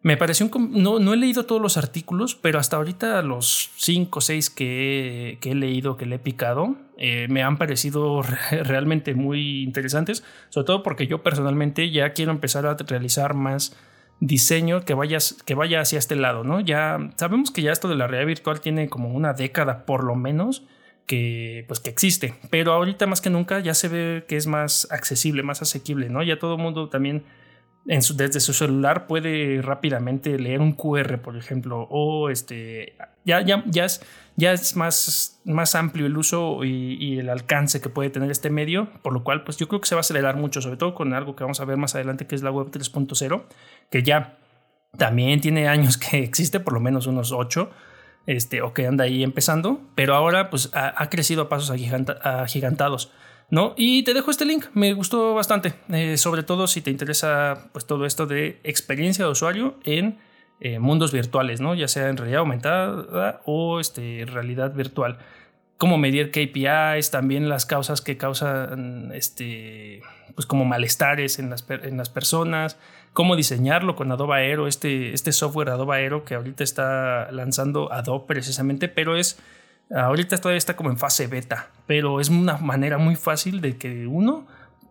Me 0.00 0.16
pareció 0.16 0.50
un, 0.52 0.82
no, 0.82 0.98
no 0.98 1.14
he 1.14 1.16
leído 1.16 1.46
todos 1.46 1.62
los 1.62 1.76
artículos, 1.76 2.34
pero 2.34 2.58
hasta 2.58 2.76
ahorita 2.76 3.22
los 3.22 3.70
5 3.76 4.18
o 4.18 4.20
6 4.20 4.50
que, 4.50 5.38
he 5.40 5.54
leído, 5.54 5.96
que 5.96 6.06
le 6.06 6.16
he 6.16 6.18
picado, 6.18 6.76
eh, 6.98 7.26
me 7.30 7.42
han 7.42 7.56
parecido 7.56 8.22
realmente 8.50 9.14
muy 9.14 9.62
interesantes, 9.62 10.24
sobre 10.50 10.66
todo 10.66 10.82
porque 10.82 11.06
yo 11.06 11.22
personalmente 11.22 11.90
ya 11.90 12.12
quiero 12.12 12.32
empezar 12.32 12.66
a 12.66 12.74
realizar 12.74 13.34
más 13.34 13.76
diseño 14.20 14.84
que, 14.84 14.94
vayas, 14.94 15.36
que 15.44 15.54
vaya 15.54 15.80
hacia 15.80 15.98
este 15.98 16.16
lado, 16.16 16.44
¿no? 16.44 16.60
Ya 16.60 16.98
sabemos 17.16 17.50
que 17.50 17.62
ya 17.62 17.72
esto 17.72 17.88
de 17.88 17.96
la 17.96 18.06
realidad 18.06 18.28
virtual 18.28 18.60
tiene 18.60 18.88
como 18.88 19.08
una 19.08 19.32
década 19.32 19.84
por 19.84 20.04
lo 20.04 20.14
menos 20.14 20.64
que 21.12 21.66
pues 21.68 21.78
que 21.78 21.90
existe, 21.90 22.34
pero 22.48 22.72
ahorita 22.72 23.06
más 23.06 23.20
que 23.20 23.28
nunca 23.28 23.60
ya 23.60 23.74
se 23.74 23.88
ve 23.88 24.24
que 24.26 24.38
es 24.38 24.46
más 24.46 24.88
accesible, 24.90 25.42
más 25.42 25.60
asequible, 25.60 26.08
¿no? 26.08 26.22
Ya 26.22 26.38
todo 26.38 26.54
el 26.54 26.62
mundo 26.62 26.88
también 26.88 27.24
desde 27.84 28.40
su 28.40 28.54
celular 28.54 29.06
puede 29.06 29.60
rápidamente 29.60 30.38
leer 30.38 30.62
un 30.62 30.72
QR, 30.72 31.20
por 31.20 31.36
ejemplo, 31.36 31.86
o 31.90 32.30
este, 32.30 32.94
ya, 33.26 33.42
ya, 33.42 33.62
ya 33.66 33.84
es, 33.84 34.00
ya 34.36 34.54
es 34.54 34.74
más, 34.74 35.42
más 35.44 35.74
amplio 35.74 36.06
el 36.06 36.16
uso 36.16 36.64
y, 36.64 37.18
el 37.18 37.28
alcance 37.28 37.82
que 37.82 37.90
puede 37.90 38.08
tener 38.08 38.30
este 38.30 38.48
medio, 38.48 38.88
por 39.02 39.12
lo 39.12 39.22
cual 39.22 39.44
pues 39.44 39.58
yo 39.58 39.68
creo 39.68 39.82
que 39.82 39.88
se 39.88 39.94
va 39.94 39.98
a 39.98 40.00
acelerar 40.00 40.36
mucho, 40.38 40.62
sobre 40.62 40.78
todo 40.78 40.94
con 40.94 41.12
algo 41.12 41.36
que 41.36 41.44
vamos 41.44 41.60
a 41.60 41.66
ver 41.66 41.76
más 41.76 41.94
adelante 41.94 42.26
que 42.26 42.36
es 42.36 42.42
la 42.42 42.50
web 42.50 42.70
3.0, 42.70 43.42
que 43.90 44.02
ya 44.02 44.38
también 44.96 45.42
tiene 45.42 45.68
años 45.68 45.98
que 45.98 46.22
existe, 46.22 46.58
por 46.58 46.72
lo 46.72 46.80
menos 46.80 47.06
unos 47.06 47.32
8, 47.32 47.70
este, 48.26 48.62
o 48.62 48.72
que 48.72 48.86
anda 48.86 49.04
ahí 49.04 49.22
empezando, 49.22 49.80
pero 49.94 50.14
ahora 50.14 50.50
pues 50.50 50.70
ha, 50.72 51.08
crecido 51.10 51.42
a 51.42 51.48
pasos 51.48 51.70
agigantados. 51.70 53.10
¿no? 53.50 53.74
Y 53.76 54.02
te 54.04 54.14
dejo 54.14 54.30
este 54.30 54.46
link, 54.46 54.66
me 54.72 54.94
gustó 54.94 55.34
bastante, 55.34 55.74
eh, 55.90 56.16
sobre 56.16 56.42
todo 56.42 56.66
si 56.66 56.80
te 56.80 56.90
interesa 56.90 57.68
pues 57.72 57.86
todo 57.86 58.06
esto 58.06 58.26
de 58.26 58.58
experiencia 58.64 59.26
de 59.26 59.30
usuario 59.30 59.78
en 59.84 60.18
eh, 60.64 60.78
mundos 60.78 61.12
virtuales, 61.12 61.60
¿no? 61.60 61.74
Ya 61.74 61.88
sea 61.88 62.08
en 62.08 62.16
realidad 62.16 62.40
aumentada 62.40 63.42
o 63.44 63.80
este, 63.80 64.24
realidad 64.26 64.72
virtual. 64.72 65.18
Cómo 65.76 65.98
medir 65.98 66.30
KPIs, 66.30 67.10
también 67.10 67.48
las 67.48 67.66
causas 67.66 68.00
que 68.00 68.16
causan 68.16 69.10
este, 69.12 70.02
pues 70.36 70.46
como 70.46 70.64
malestares 70.64 71.38
en 71.38 71.50
las, 71.50 71.66
en 71.68 71.96
las 71.96 72.08
personas, 72.10 72.78
cómo 73.12 73.36
diseñarlo 73.36 73.96
con 73.96 74.10
Adobe 74.12 74.36
Aero, 74.36 74.66
este, 74.66 75.12
este 75.12 75.32
software 75.32 75.70
Adobe 75.70 75.96
Aero 75.96 76.24
que 76.24 76.34
ahorita 76.34 76.64
está 76.64 77.30
lanzando 77.30 77.92
Adobe 77.92 78.24
precisamente, 78.26 78.88
pero 78.88 79.16
es 79.16 79.38
Ahorita 79.94 80.38
todavía 80.38 80.58
está 80.58 80.74
como 80.74 80.90
en 80.90 80.96
fase 80.96 81.26
beta, 81.26 81.68
pero 81.86 82.20
es 82.20 82.30
una 82.30 82.56
manera 82.56 82.96
muy 82.96 83.14
fácil 83.14 83.60
de 83.60 83.76
que 83.76 84.06
uno 84.06 84.46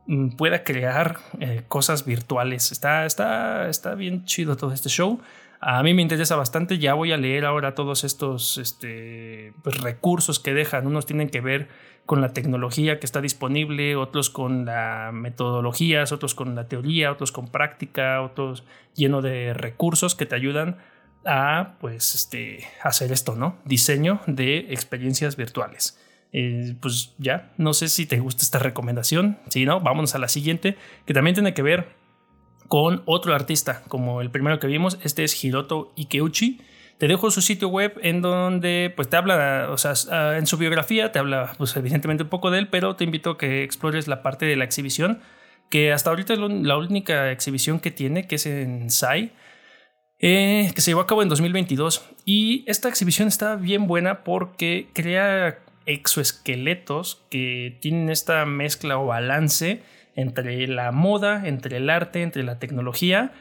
mm, 0.06 0.30
pueda 0.36 0.64
crear 0.64 1.18
eh, 1.40 1.64
cosas 1.68 2.06
virtuales. 2.06 2.72
Está, 2.72 3.06
está, 3.06 3.68
está 3.68 3.96
bien 3.96 4.26
chido 4.26 4.58
todo 4.58 4.74
este 4.74 4.90
show. 4.90 5.20
A 5.64 5.84
mí 5.84 5.94
me 5.94 6.02
interesa 6.02 6.36
bastante. 6.36 6.80
Ya 6.80 6.96
voy 6.96 7.12
a 7.12 7.18
leer 7.18 7.46
ahora 7.46 7.76
todos 7.76 8.04
estos 8.04 8.58
este, 8.58 9.54
pues, 9.62 9.80
recursos 9.80 10.40
que 10.40 10.56
dejan. 10.56 10.88
Unos 10.88 11.06
tienen 11.06 11.30
que 11.30 11.40
ver 11.40 11.70
con 12.08 12.20
la 12.20 12.34
tecnología 12.34 13.00
que 13.00 13.06
está 13.06 13.22
disponible, 13.22 13.96
otros 13.96 14.32
con 14.32 14.66
las 14.66 15.14
metodologías, 15.14 16.12
otros 16.12 16.34
con 16.34 16.56
la 16.56 16.68
teoría, 16.68 17.12
otros 17.12 17.32
con 17.32 17.48
práctica, 17.48 18.24
otros 18.24 18.64
lleno 18.96 19.22
de 19.22 19.54
recursos 19.54 20.16
que 20.16 20.26
te 20.26 20.36
ayudan 20.36 20.78
a 21.26 21.76
pues 21.80 22.16
este 22.16 22.66
hacer 22.82 23.12
esto, 23.12 23.36
¿no? 23.36 23.58
Diseño 23.64 24.22
de 24.26 24.74
experiencias 24.74 25.36
virtuales. 25.36 26.00
Eh, 26.34 26.76
pues 26.80 27.14
ya, 27.20 27.52
no 27.58 27.74
sé 27.74 27.88
si 27.88 28.08
te 28.08 28.20
gusta 28.20 28.44
esta 28.44 28.58
recomendación. 28.58 29.38
Si 29.50 29.66
no, 29.66 29.80
vámonos 29.80 30.16
a 30.16 30.20
la 30.20 30.28
siguiente, 30.28 30.76
que 31.06 31.14
también 31.14 31.36
tiene 31.36 31.54
que 31.54 31.62
ver 31.62 32.01
con 32.72 33.04
otro 33.06 33.36
artista, 33.36 33.84
como 33.90 34.22
el 34.22 34.32
primero 34.32 34.58
que 34.58 34.66
vimos. 34.66 34.98
Este 35.04 35.26
es 35.26 35.44
Hiroto 35.44 35.92
Ikeuchi. 35.98 36.62
Te 37.00 37.10
dejo 37.10 37.30
su 37.30 37.42
sitio 37.42 37.68
web 37.68 38.00
en 38.02 38.22
donde 38.22 38.94
pues 38.96 39.10
te 39.10 39.18
habla, 39.18 39.68
o 39.72 39.78
sea, 39.78 39.92
ah, 40.10 40.38
en 40.38 40.48
su 40.48 40.56
biografía 40.56 41.12
te 41.12 41.20
habla 41.20 41.52
pues 41.58 41.76
evidentemente 41.76 42.24
un 42.24 42.30
poco 42.30 42.50
de 42.50 42.60
él, 42.60 42.70
pero 42.70 42.96
te 42.96 43.04
invito 43.04 43.32
a 43.32 43.38
que 43.38 43.64
explores 43.64 44.08
la 44.08 44.24
parte 44.24 44.46
de 44.46 44.56
la 44.56 44.64
exhibición, 44.64 45.20
que 45.70 45.92
hasta 45.92 46.12
ahorita 46.12 46.32
es 46.32 46.40
la 46.40 46.78
única 46.78 47.34
exhibición 47.34 47.82
que 47.82 47.92
tiene, 47.92 48.26
que 48.26 48.36
es 48.36 48.46
en 48.46 48.90
SAI 48.90 49.34
eh, 50.20 50.72
que 50.74 50.80
se 50.80 50.92
llevó 50.92 51.02
a 51.02 51.08
cabo 51.08 51.24
en 51.24 51.28
2022. 51.28 52.10
Y 52.24 52.64
esta 52.68 52.88
exhibición 52.88 53.28
está 53.28 53.58
bien 53.58 53.86
buena 53.86 54.24
porque 54.24 54.88
crea 54.94 55.60
exoesqueletos 55.86 57.26
que 57.30 57.78
tienen 57.82 58.10
esta 58.10 58.46
mezcla 58.46 58.98
o 58.98 59.08
balance 59.08 59.84
entre 60.16 60.68
la 60.68 60.92
moda, 60.92 61.48
entre 61.48 61.78
el 61.78 61.90
arte, 61.90 62.22
entre 62.22 62.44
la 62.44 62.60
tecnología 62.60 63.32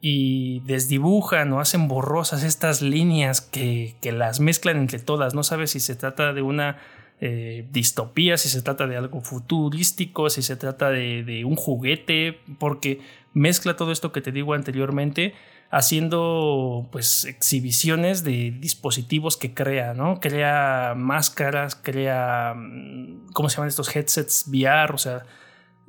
y 0.00 0.60
desdibujan 0.60 1.52
o 1.52 1.60
hacen 1.60 1.88
borrosas 1.88 2.42
estas 2.42 2.80
líneas 2.80 3.40
que, 3.40 3.96
las 4.02 4.40
mezclan 4.40 4.78
entre 4.78 4.98
todas. 4.98 5.34
No 5.34 5.42
sabes 5.42 5.72
si 5.72 5.80
se 5.80 5.94
trata 5.94 6.32
de 6.32 6.42
una 6.42 6.78
eh, 7.20 7.66
distopía, 7.70 8.38
si 8.38 8.48
se 8.48 8.62
trata 8.62 8.86
de 8.86 8.96
algo 8.96 9.20
futurístico, 9.20 10.30
si 10.30 10.42
se 10.42 10.56
trata 10.56 10.90
de, 10.90 11.22
de 11.22 11.44
un 11.44 11.56
juguete, 11.56 12.38
porque 12.58 13.00
mezcla 13.34 13.76
todo 13.76 13.92
esto 13.92 14.12
que 14.12 14.22
te 14.22 14.32
digo 14.32 14.54
anteriormente 14.54 15.34
haciendo 15.70 16.88
pues 16.90 17.24
exhibiciones 17.24 18.24
de 18.24 18.50
dispositivos 18.50 19.36
que 19.36 19.54
crea, 19.54 19.94
¿no? 19.94 20.18
Crea 20.18 20.94
máscaras, 20.96 21.76
crea, 21.76 22.54
mm, 22.56 23.28
¿cómo 23.32 23.48
se 23.48 23.56
llaman 23.56 23.68
estos 23.68 23.94
headsets 23.94 24.46
VR? 24.48 24.92
O 24.92 24.98
sea, 24.98 25.22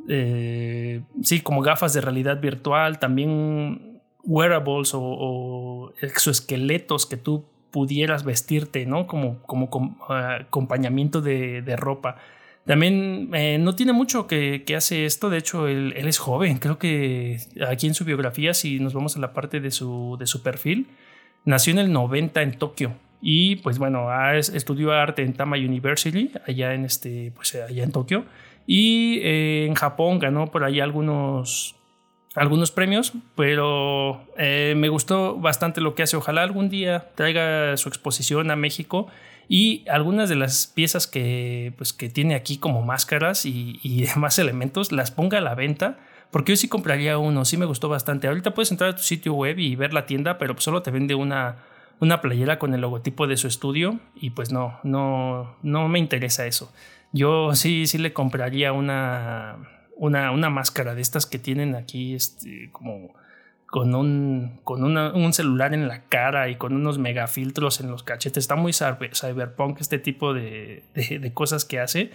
eh, 0.08 1.02
sí, 1.24 1.42
como 1.42 1.62
gafas 1.62 1.94
de 1.94 2.02
realidad 2.02 2.42
virtual, 2.42 3.00
también 3.00 4.02
wearables 4.24 4.92
o, 4.94 5.94
exoesqueletos 6.02 7.06
que 7.06 7.18
tú 7.18 7.46
pudieras 7.72 8.24
vestirte, 8.24 8.86
¿no? 8.86 9.08
Como, 9.08 9.42
como 9.44 9.98
ah, 10.10 10.40
acompañamiento 10.42 11.22
de, 11.22 11.76
ropa. 11.78 12.18
También 12.66 13.30
eh, 13.34 13.58
no 13.58 13.76
tiene 13.76 13.94
mucho 13.94 14.28
que, 14.28 14.64
hace 14.76 15.06
esto, 15.06 15.30
de 15.30 15.38
hecho 15.40 15.68
él, 15.68 15.94
es 15.96 16.20
joven, 16.20 16.58
creo 16.58 16.78
que 16.78 17.40
aquí 17.68 17.88
en 17.88 17.96
su 17.96 18.06
biografía, 18.06 18.54
si 18.54 18.80
nos 18.80 18.94
vamos 18.94 19.18
a 19.18 19.20
la 19.20 19.34
parte 19.34 19.60
de 19.60 19.72
su, 19.72 20.16
de 20.20 20.28
su 20.28 20.44
perfil, 20.44 20.88
nació 21.44 21.74
en 21.74 21.80
el 21.80 21.92
90 21.92 22.42
en 22.42 22.58
Tokio 22.58 22.94
y 23.22 23.58
pues 23.58 23.78
bueno, 23.78 24.08
estudió 24.34 24.92
arte 24.92 25.22
en 25.22 25.34
Tama 25.34 25.58
University, 25.58 26.32
allá 26.48 26.74
en, 26.74 26.86
este, 26.86 27.32
pues, 27.36 27.56
allá 27.56 27.84
en 27.84 27.92
Tokio, 27.92 28.26
y 28.68 29.20
eh, 29.20 29.66
en 29.68 29.76
Japón 29.76 30.20
ganó 30.20 30.48
por 30.48 30.64
ahí 30.64 30.80
algunos, 30.80 31.76
algunos 32.36 32.72
premios, 32.72 33.14
pero 33.36 34.22
eh, 34.38 34.74
me 34.78 34.90
gustó 34.90 35.38
bastante 35.38 35.82
lo 35.82 35.96
que 35.96 36.04
hace, 36.04 36.18
ojalá 36.18 36.44
algún 36.44 36.70
día 36.70 37.12
traiga 37.16 37.76
su 37.78 37.90
exposición 37.90 38.52
a 38.52 38.56
México 38.56 39.08
y 39.54 39.84
algunas 39.90 40.30
de 40.30 40.36
las 40.36 40.68
piezas 40.68 41.08
que, 41.08 41.74
pues, 41.76 41.92
que 41.92 42.08
tiene 42.08 42.36
aquí 42.36 42.58
como 42.58 42.84
máscaras 42.84 43.46
y, 43.46 44.06
demás 44.14 44.40
elementos 44.40 44.94
las 44.94 45.12
ponga 45.12 45.40
a 45.40 45.42
la 45.42 45.56
venta. 45.56 46.00
Porque 46.32 46.54
yo 46.54 46.56
sí 46.56 46.70
compraría 46.70 47.18
uno, 47.18 47.44
sí 47.44 47.58
me 47.58 47.66
gustó 47.66 47.90
bastante. 47.90 48.30
Ahorita 48.30 48.54
puedes 48.54 48.72
entrar 48.72 48.92
a 48.92 48.96
tu 48.96 49.04
sitio 49.04 49.34
web 49.34 49.60
y 49.60 49.76
ver 49.76 49.94
la 49.94 50.06
tienda, 50.06 50.38
pero 50.38 50.56
solo 50.60 50.82
te 50.82 50.90
vende 50.90 51.16
una, 51.16 51.58
una 52.00 52.22
playera 52.22 52.58
con 52.58 52.74
el 52.74 52.80
logotipo 52.80 53.28
de 53.28 53.36
su 53.36 53.48
estudio 53.48 54.00
y 54.16 54.30
pues 54.30 54.54
no, 54.54 54.80
no, 54.84 55.58
no 55.64 55.90
me 55.90 56.00
interesa 56.00 56.46
eso. 56.46 56.72
Yo 57.12 57.56
sí, 57.56 57.88
sí 57.88 57.98
le 57.98 58.14
compraría 58.14 58.74
una, 58.74 59.58
una, 59.96 60.32
una 60.32 60.50
máscara 60.50 60.96
de 60.96 61.02
estas 61.02 61.26
que 61.26 61.40
tienen 61.40 61.76
aquí, 61.76 62.16
este, 62.16 62.70
como 62.72 63.14
con 63.72 63.96
un, 63.96 64.60
con 64.66 64.84
un 64.84 65.34
celular 65.34 65.74
en 65.74 65.88
la 65.88 66.04
cara 66.04 66.50
y 66.50 66.58
con 66.58 66.74
unos 66.74 66.98
megafiltros 66.98 67.80
en 67.80 67.90
los 67.90 68.04
cachetes. 68.04 68.44
Está 68.44 68.56
muy 68.56 68.74
cyberpunk 68.74 69.80
este 69.80 69.98
tipo 69.98 70.34
de, 70.34 70.84
de, 70.94 71.34
cosas 71.34 71.64
que 71.64 71.80
hace. 71.80 72.12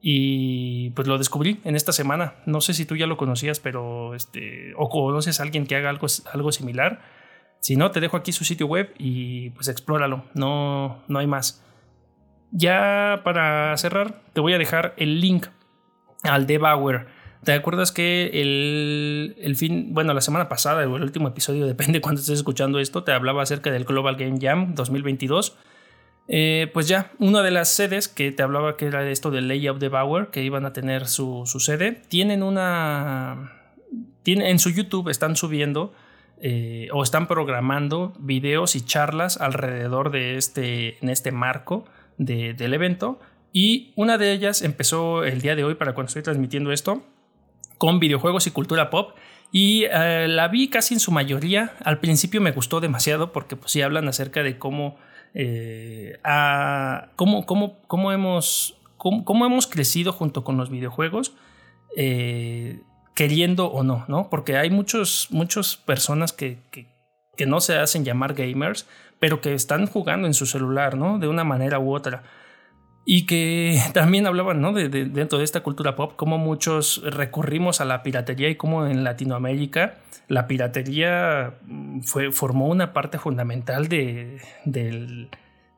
Y 0.00 0.90
pues 0.90 1.08
lo 1.08 1.18
descubrí 1.18 1.60
en 1.64 1.74
esta 1.74 1.92
semana. 1.92 2.34
No 2.46 2.60
sé 2.60 2.72
si 2.72 2.86
tú 2.86 2.96
ya 2.96 3.06
lo 3.06 3.16
conocías, 3.16 3.58
pero 3.58 4.14
este, 4.14 4.74
o 4.76 4.88
conoces 4.88 5.40
a 5.40 5.42
alguien 5.42 5.66
que 5.66 5.74
haga 5.74 5.90
algo, 5.90 6.06
algo 6.32 6.52
similar. 6.52 7.02
Si 7.58 7.74
no, 7.74 7.90
te 7.90 8.00
dejo 8.00 8.16
aquí 8.16 8.32
su 8.32 8.44
sitio 8.44 8.66
web 8.66 8.94
y 8.96 9.50
pues 9.50 9.66
explóralo. 9.68 10.24
No, 10.34 11.02
no 11.08 11.18
hay 11.18 11.26
más. 11.26 11.64
Ya 12.52 13.22
para 13.24 13.76
cerrar, 13.76 14.22
te 14.32 14.40
voy 14.40 14.52
a 14.52 14.58
dejar 14.58 14.94
el 14.96 15.20
link 15.20 15.46
al 16.22 16.46
Debauer 16.46 17.08
¿Te 17.44 17.52
acuerdas 17.52 17.90
que 17.90 18.30
el, 18.34 19.56
fin, 19.56 19.88
bueno, 19.92 20.14
la 20.14 20.20
semana 20.20 20.48
pasada 20.48 20.84
el 20.84 20.88
último 20.90 21.26
episodio, 21.26 21.66
depende 21.66 22.00
cuando 22.00 22.20
estés 22.20 22.38
escuchando 22.38 22.78
esto, 22.78 23.02
te 23.02 23.12
hablaba 23.12 23.42
acerca 23.42 23.70
del 23.70 23.84
Global 23.84 24.16
Game 24.16 24.38
Jam 24.40 24.74
2022? 24.74 25.56
Eh, 26.28 26.70
pues 26.72 26.86
ya, 26.86 27.10
una 27.18 27.42
de 27.42 27.50
las 27.50 27.68
sedes 27.68 28.06
que 28.06 28.30
te 28.30 28.44
hablaba 28.44 28.76
que 28.76 28.86
era 28.86 29.08
esto 29.10 29.32
del 29.32 29.48
Layout 29.48 29.80
de 29.80 30.28
que 30.30 30.44
iban 30.44 30.64
a 30.64 30.72
tener 30.72 31.08
su, 31.08 31.44
sede, 31.58 32.00
tienen 32.08 32.44
una. 32.44 33.52
Tiene, 34.22 34.50
en 34.50 34.60
su 34.60 34.70
YouTube 34.70 35.08
están 35.08 35.34
subiendo 35.34 35.92
eh, 36.40 36.88
o 36.92 37.02
están 37.02 37.26
programando 37.26 38.14
videos 38.20 38.76
y 38.76 38.82
charlas 38.82 39.36
alrededor 39.40 40.12
de 40.12 40.36
este, 40.36 40.96
en 41.02 41.10
este 41.10 41.32
marco 41.32 41.86
del 42.18 42.74
evento. 42.74 43.20
Y 43.52 43.92
una 43.96 44.18
de 44.18 44.32
ellas 44.32 44.62
empezó 44.62 45.24
el 45.24 45.40
día 45.40 45.54
de 45.54 45.64
hoy, 45.64 45.74
para 45.74 45.94
cuando 45.94 46.08
estoy 46.08 46.22
transmitiendo 46.22 46.72
esto, 46.72 47.02
con 47.78 48.00
videojuegos 48.00 48.46
y 48.46 48.50
cultura 48.50 48.90
pop. 48.90 49.16
Y 49.50 49.84
eh, 49.84 50.26
la 50.28 50.48
vi 50.48 50.68
casi 50.68 50.94
en 50.94 51.00
su 51.00 51.12
mayoría. 51.12 51.74
Al 51.84 52.00
principio 52.00 52.40
me 52.40 52.52
gustó 52.52 52.80
demasiado 52.80 53.32
porque 53.32 53.56
pues 53.56 53.72
sí 53.72 53.82
hablan 53.82 54.08
acerca 54.08 54.42
de 54.42 54.58
cómo, 54.58 54.96
eh, 55.34 56.18
cómo, 57.16 57.44
cómo, 57.44 58.12
hemos, 58.12 58.76
cómo, 58.96 59.46
hemos 59.46 59.66
crecido 59.66 60.12
junto 60.12 60.42
con 60.44 60.56
los 60.56 60.70
videojuegos. 60.70 61.34
Eh, 61.96 62.80
queriendo 63.14 63.66
o 63.66 63.82
no, 63.82 64.04
¿no? 64.08 64.28
Porque 64.30 64.56
hay 64.56 64.70
muchos, 64.70 65.28
muchas 65.30 65.76
personas 65.76 66.32
que, 66.32 66.58
que, 66.70 66.90
no 67.46 67.60
se 67.60 67.76
hacen 67.76 68.04
llamar 68.04 68.34
gamers, 68.34 68.86
pero 69.22 69.40
que 69.40 69.54
están 69.54 69.86
jugando 69.86 70.26
en 70.26 70.34
su 70.34 70.46
celular, 70.46 70.96
¿no? 70.96 71.20
De 71.20 71.28
una 71.28 71.44
manera 71.44 71.78
u 71.78 71.94
otra. 71.94 72.24
Y 73.04 73.24
que 73.24 73.80
también 73.94 74.26
hablaban, 74.26 74.60
¿no? 74.60 74.72
De, 74.72 74.88
dentro 74.88 75.38
de 75.38 75.44
esta 75.44 75.60
cultura 75.60 75.94
pop, 75.94 76.14
cómo 76.16 76.38
muchos 76.38 77.00
recurrimos 77.04 77.80
a 77.80 77.84
la 77.84 78.02
piratería 78.02 78.48
y 78.48 78.56
cómo 78.56 78.84
en 78.84 79.04
Latinoamérica 79.04 79.98
la 80.26 80.48
piratería 80.48 81.54
mm, 81.64 82.00
fue, 82.00 82.32
formó 82.32 82.66
una 82.66 82.92
parte 82.92 83.16
fundamental 83.20 83.86
de, 83.86 84.40
del, 84.64 85.28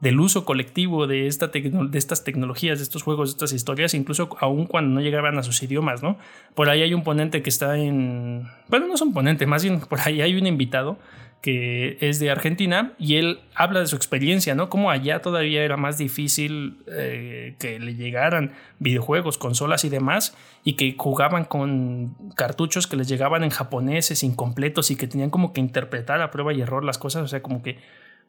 del, 0.01 0.21
uso 0.21 0.47
colectivo 0.47 1.07
de, 1.07 1.27
esta 1.27 1.49
de 1.49 1.99
estas 1.99 2.25
tecnologías, 2.25 2.79
de 2.79 2.85
estos 2.85 3.03
juegos, 3.03 3.29
de 3.29 3.33
estas 3.33 3.53
historias, 3.53 3.93
incluso 3.93 4.31
aún 4.41 4.65
cuando 4.65 4.95
no 4.95 5.01
llegaban 5.03 5.37
a 5.37 5.43
sus 5.43 5.63
idiomas, 5.63 6.03
¿no? 6.03 6.17
Por 6.55 6.71
ahí 6.71 6.81
hay 6.81 6.95
un 6.95 7.05
ponente 7.05 7.43
que 7.43 7.51
está 7.51 7.77
en... 7.77 8.49
Bueno, 8.69 8.87
no 8.87 8.95
es 8.95 9.03
un 9.03 9.13
ponente, 9.13 9.45
más 9.45 9.63
bien 9.63 9.81
por 9.81 10.01
ahí 10.01 10.23
hay 10.23 10.35
un 10.35 10.47
invitado 10.47 10.97
que 11.45 11.99
es 12.01 12.21
de 12.21 12.31
Argentina, 12.31 12.95
y 12.99 13.17
él 13.17 13.41
habla 13.55 13.81
de 13.81 13.87
su 13.87 13.97
experiencia, 13.97 14.55
¿no? 14.55 14.71
Como 14.71 14.91
allá 14.91 15.21
todavía 15.21 15.63
era 15.63 15.77
más 15.77 15.99
difícil 15.99 16.79
eh, 16.87 17.55
que 17.59 17.79
le 17.79 17.97
llegaran 17.97 18.53
videojuegos, 18.79 19.37
consolas 19.37 19.85
y 19.85 19.91
demás, 19.91 20.35
y 20.65 20.73
que 20.73 20.95
jugaban 20.97 21.45
con 21.45 22.15
cartuchos 22.35 22.87
que 22.87 22.97
les 22.97 23.09
llegaban 23.09 23.45
en 23.45 23.51
japoneses 23.51 24.23
incompletos 24.23 24.91
y 24.91 24.97
que 24.97 25.07
tenían 25.07 25.29
como 25.29 25.53
que 25.53 25.61
interpretar 25.61 26.23
a 26.23 26.31
prueba 26.31 26.55
y 26.55 26.63
error 26.63 26.83
las 26.83 26.97
cosas, 26.97 27.25
o 27.25 27.29
sea, 27.29 27.43
como 27.43 27.63
que 27.63 27.77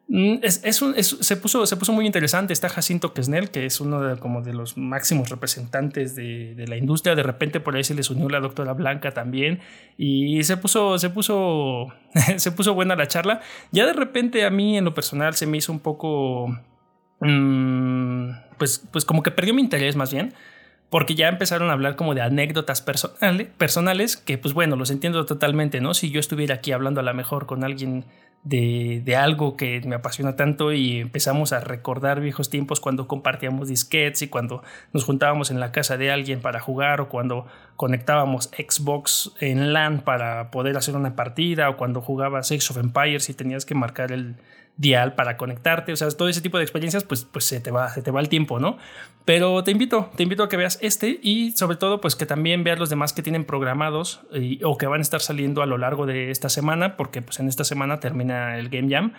Mm, 0.07 0.35
es, 0.43 0.61
se, 0.61 1.37
puso, 1.37 1.65
se 1.65 1.77
puso 1.77 1.91
muy 1.91 2.05
interesante. 2.05 2.53
Está 2.53 2.69
Jacinto 2.69 3.13
Kesnel, 3.13 3.49
que 3.49 3.65
es 3.65 3.79
uno 3.81 4.01
de, 4.01 4.17
como 4.17 4.41
de 4.41 4.53
los 4.53 4.77
máximos 4.77 5.29
representantes 5.29 6.15
de, 6.15 6.65
la 6.67 6.77
industria. 6.77 7.15
De 7.15 7.23
repente 7.23 7.59
por 7.59 7.75
ahí 7.75 7.83
se 7.83 7.95
les 7.95 8.09
unió 8.09 8.29
la 8.29 8.39
doctora 8.39 8.73
Blanca 8.73 9.11
también. 9.11 9.61
Y 9.97 10.43
se 10.43 10.57
puso, 10.57 10.99
se 10.99 11.09
puso, 11.09 11.87
se 12.37 12.51
puso 12.51 12.73
buena 12.73 12.95
la 12.95 13.07
charla. 13.07 13.41
Ya 13.71 13.85
de 13.85 13.93
repente 13.93 14.45
a 14.45 14.49
mí 14.49 14.77
en 14.77 14.85
lo 14.85 14.93
personal 14.93 15.33
se 15.35 15.47
me 15.47 15.57
hizo 15.57 15.71
un 15.71 15.79
poco... 15.79 16.47
Mm, 17.21 18.31
pues, 18.57 18.87
pues 18.91 19.05
como 19.05 19.23
que 19.23 19.31
perdió 19.31 19.53
mi 19.53 19.61
interés 19.61 19.95
más 19.95 20.11
bien 20.11 20.33
porque 20.89 21.15
ya 21.15 21.27
empezaron 21.27 21.69
a 21.69 21.73
hablar 21.73 21.95
como 21.95 22.13
de 22.13 22.21
anécdotas 22.21 22.81
personales, 22.81 23.47
personales, 23.57 24.17
que 24.17 24.37
pues 24.37 24.53
bueno, 24.53 24.75
los 24.75 24.91
entiendo 24.91 25.25
totalmente, 25.25 25.81
¿no? 25.81 25.93
Si 25.93 26.09
yo 26.11 26.19
estuviera 26.19 26.55
aquí 26.55 26.71
hablando 26.71 27.01
a 27.01 27.03
lo 27.03 27.13
mejor 27.13 27.47
con 27.47 27.63
alguien 27.63 28.05
de, 28.45 29.15
algo 29.17 29.57
que 29.57 29.81
me 29.85 29.95
apasiona 29.95 30.35
tanto 30.35 30.71
y 30.71 30.99
empezamos 30.99 31.51
a 31.51 31.59
recordar 31.59 32.21
viejos 32.21 32.49
tiempos 32.49 32.79
cuando 32.79 33.07
compartíamos 33.07 33.67
disquetes 33.67 34.21
y 34.21 34.27
cuando 34.27 34.63
nos 34.93 35.03
juntábamos 35.03 35.49
en 35.49 35.59
la 35.59 35.71
casa 35.71 35.97
de 35.97 36.11
alguien 36.11 36.41
para 36.41 36.59
jugar 36.59 37.01
o 37.01 37.09
cuando 37.09 37.47
conectábamos 37.75 38.51
Xbox 38.55 39.31
en 39.41 39.73
LAN 39.73 40.01
para 40.01 40.51
poder 40.51 40.77
hacer 40.77 40.95
una 40.95 41.15
partida 41.15 41.69
o 41.69 41.77
cuando 41.77 42.01
jugabas 42.01 42.51
Age 42.51 42.67
of 42.69 42.77
Empires 42.77 43.29
y 43.29 43.33
tenías 43.33 43.65
que 43.65 43.73
marcar 43.73 44.11
el, 44.11 44.35
dial 44.77 45.15
para 45.15 45.37
conectarte, 45.37 45.93
o 45.93 45.95
sea, 45.95 46.09
todo 46.09 46.27
ese 46.27 46.41
tipo 46.41 46.57
de 46.57 46.63
experiencias, 46.63 47.03
pues, 47.03 47.25
pues 47.25 47.45
se, 47.45 47.59
te 47.61 47.71
va, 47.71 47.89
se 47.89 48.01
te 48.01 48.11
va 48.11 48.19
el 48.19 48.29
tiempo, 48.29 48.59
¿no? 48.59 48.77
Pero 49.23 49.63
te 49.63 49.71
invito, 49.71 50.11
te 50.15 50.23
invito 50.23 50.43
a 50.43 50.49
que 50.49 50.57
veas 50.57 50.77
este 50.81 51.19
y 51.21 51.51
sobre 51.53 51.77
todo, 51.77 52.01
pues 52.01 52.15
que 52.15 52.25
también 52.25 52.63
veas 52.63 52.77
los 52.77 52.89
demás 52.89 53.13
que 53.13 53.23
tienen 53.23 53.45
programados 53.45 54.21
o 54.63 54.77
que 54.77 54.87
van 54.87 54.99
a 54.99 55.01
estar 55.01 55.21
saliendo 55.21 55.61
a 55.61 55.65
lo 55.65 55.77
largo 55.77 56.05
de 56.05 56.29
esta 56.29 56.49
semana, 56.49 56.97
porque 56.97 57.21
pues 57.21 57.39
en 57.39 57.47
esta 57.47 57.63
semana 57.63 57.99
termina 57.99 58.57
el 58.59 58.69
Game 58.69 58.93
Jam. 58.93 59.13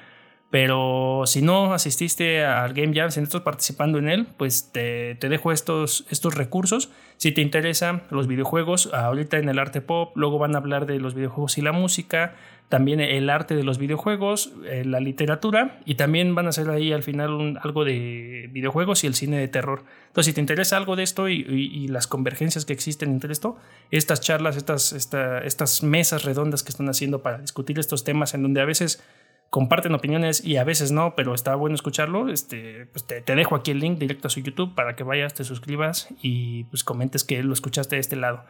Pero 0.49 1.25
si 1.27 1.43
no 1.43 1.75
asististe 1.75 2.45
al 2.45 2.73
Game 2.73 2.95
Jam, 2.95 3.11
si 3.11 3.19
no 3.19 3.25
estás 3.25 3.41
participando 3.41 3.99
en 3.99 4.09
él, 4.09 4.29
pues 4.37 4.71
te, 4.71 5.17
te, 5.17 5.29
dejo 5.29 5.51
estos, 5.51 6.07
estos 6.09 6.37
recursos. 6.37 6.89
Si 7.17 7.33
te 7.33 7.41
interesan 7.41 8.05
los 8.11 8.29
videojuegos, 8.29 8.93
ahorita 8.95 9.39
en 9.39 9.49
el 9.49 9.59
arte 9.59 9.81
pop, 9.81 10.17
luego 10.17 10.39
van 10.39 10.55
a 10.55 10.59
hablar 10.59 10.87
de 10.87 11.01
los 11.01 11.15
videojuegos 11.15 11.59
y 11.59 11.63
la 11.63 11.73
música 11.73 12.37
también 12.69 13.01
el 13.01 13.31
arte 13.31 13.55
de 13.55 13.63
los 13.63 13.79
videojuegos, 13.79 14.53
eh, 14.65 14.85
la 14.85 14.99
literatura 14.99 15.79
y 15.85 15.95
también 15.95 16.35
van 16.35 16.47
a 16.47 16.49
hacer 16.49 16.69
ahí 16.69 16.93
al 16.93 17.05
final 17.05 17.61
algo 17.63 17.85
de 17.85 18.49
videojuegos 18.51 19.05
y 19.05 19.07
el 19.07 19.15
cine 19.15 19.39
de 19.39 19.47
terror. 19.47 19.85
Entonces, 20.09 20.27
si 20.27 20.33
te 20.33 20.41
interesa 20.41 20.77
algo 20.77 20.97
de 20.97 21.05
esto 21.05 21.29
y, 21.29 21.87
las 21.87 22.09
convergencias 22.09 22.65
que 22.65 22.73
existen 22.73 23.11
entre 23.11 23.33
esto, 23.33 23.57
estas 23.91 24.21
charlas, 24.21 24.57
estas, 24.57 24.93
estas 24.93 25.83
mesas 25.85 26.25
redondas 26.25 26.65
que 26.65 26.71
están 26.71 26.89
haciendo 26.89 27.23
para 27.23 27.39
discutir 27.39 27.79
estos 27.79 28.03
temas 28.03 28.35
en 28.35 28.43
donde 28.43 28.61
a 28.61 28.65
veces 28.65 29.05
comparten 29.51 29.95
opiniones 29.95 30.45
y 30.45 30.57
a 30.57 30.65
veces 30.65 30.91
no, 30.91 31.15
pero 31.15 31.35
está 31.35 31.55
bueno 31.55 31.77
escucharlo, 31.77 32.29
este, 32.29 32.87
pues 32.87 33.07
te, 33.07 33.23
dejo 33.23 33.55
aquí 33.55 33.71
el 33.71 33.79
link 33.79 33.99
directo 33.99 34.27
a 34.27 34.31
su 34.31 34.41
YouTube 34.41 34.75
para 34.75 34.97
que 34.97 35.05
vayas, 35.05 35.35
te 35.35 35.45
suscribas 35.45 36.09
y 36.21 36.65
pues 36.65 36.83
comentes 36.83 37.23
que 37.23 37.43
lo 37.43 37.53
escuchaste 37.53 37.97
de 37.97 38.01
este 38.01 38.17
lado. 38.17 38.45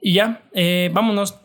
Y 0.00 0.14
ya, 0.14 0.42
eh, 0.52 0.90
vámonos 0.92 1.41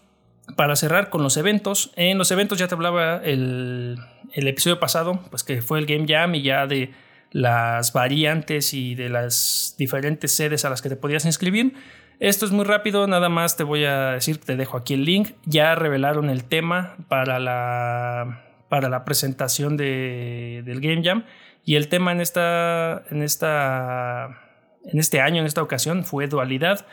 para 0.55 0.75
cerrar 0.75 1.09
con 1.09 1.23
los 1.23 1.37
eventos, 1.37 1.91
en 1.95 2.17
los 2.17 2.31
eventos 2.31 2.57
ya 2.57 2.67
te 2.67 2.75
hablaba 2.75 3.17
el, 3.17 3.97
episodio 4.33 4.79
pasado, 4.79 5.19
pues 5.29 5.43
que 5.43 5.61
fue 5.61 5.79
el 5.79 5.85
Game 5.85 6.05
Jam 6.07 6.35
y 6.35 6.41
ya 6.41 6.67
de 6.67 6.93
las 7.31 7.91
variantes 7.91 8.73
y 8.73 8.95
de 8.95 9.09
las 9.09 9.75
diferentes 9.77 10.35
sedes 10.35 10.63
a 10.63 10.69
las 10.69 10.81
que 10.81 10.89
te 10.89 10.95
podías 10.95 11.25
inscribir. 11.25 11.73
Esto 12.19 12.45
es 12.45 12.51
muy 12.51 12.65
rápido, 12.65 13.05
nada 13.07 13.29
más 13.29 13.57
te 13.57 13.63
voy 13.63 13.85
a 13.85 14.11
decir, 14.13 14.39
te 14.39 14.55
dejo 14.55 14.77
aquí 14.77 14.93
el 14.93 15.05
link. 15.05 15.31
Ya 15.45 15.75
revelaron 15.75 16.29
el 16.29 16.45
tema 16.45 16.95
para 17.09 17.39
la, 17.39 18.43
para 18.69 18.89
la 18.89 19.05
presentación 19.05 19.77
de, 19.77 20.63
del 20.65 20.79
Game 20.79 21.03
Jam 21.03 21.25
y 21.63 21.75
el 21.75 21.89
tema 21.89 22.13
en, 22.13 22.21
esta, 22.21 23.03
en, 23.11 23.21
esta, 23.21 24.39
en 24.85 24.99
este 24.99 25.19
año, 25.19 25.41
en 25.41 25.45
esta 25.45 25.61
ocasión, 25.61 26.05
fue 26.05 26.27
dualidad 26.27 26.87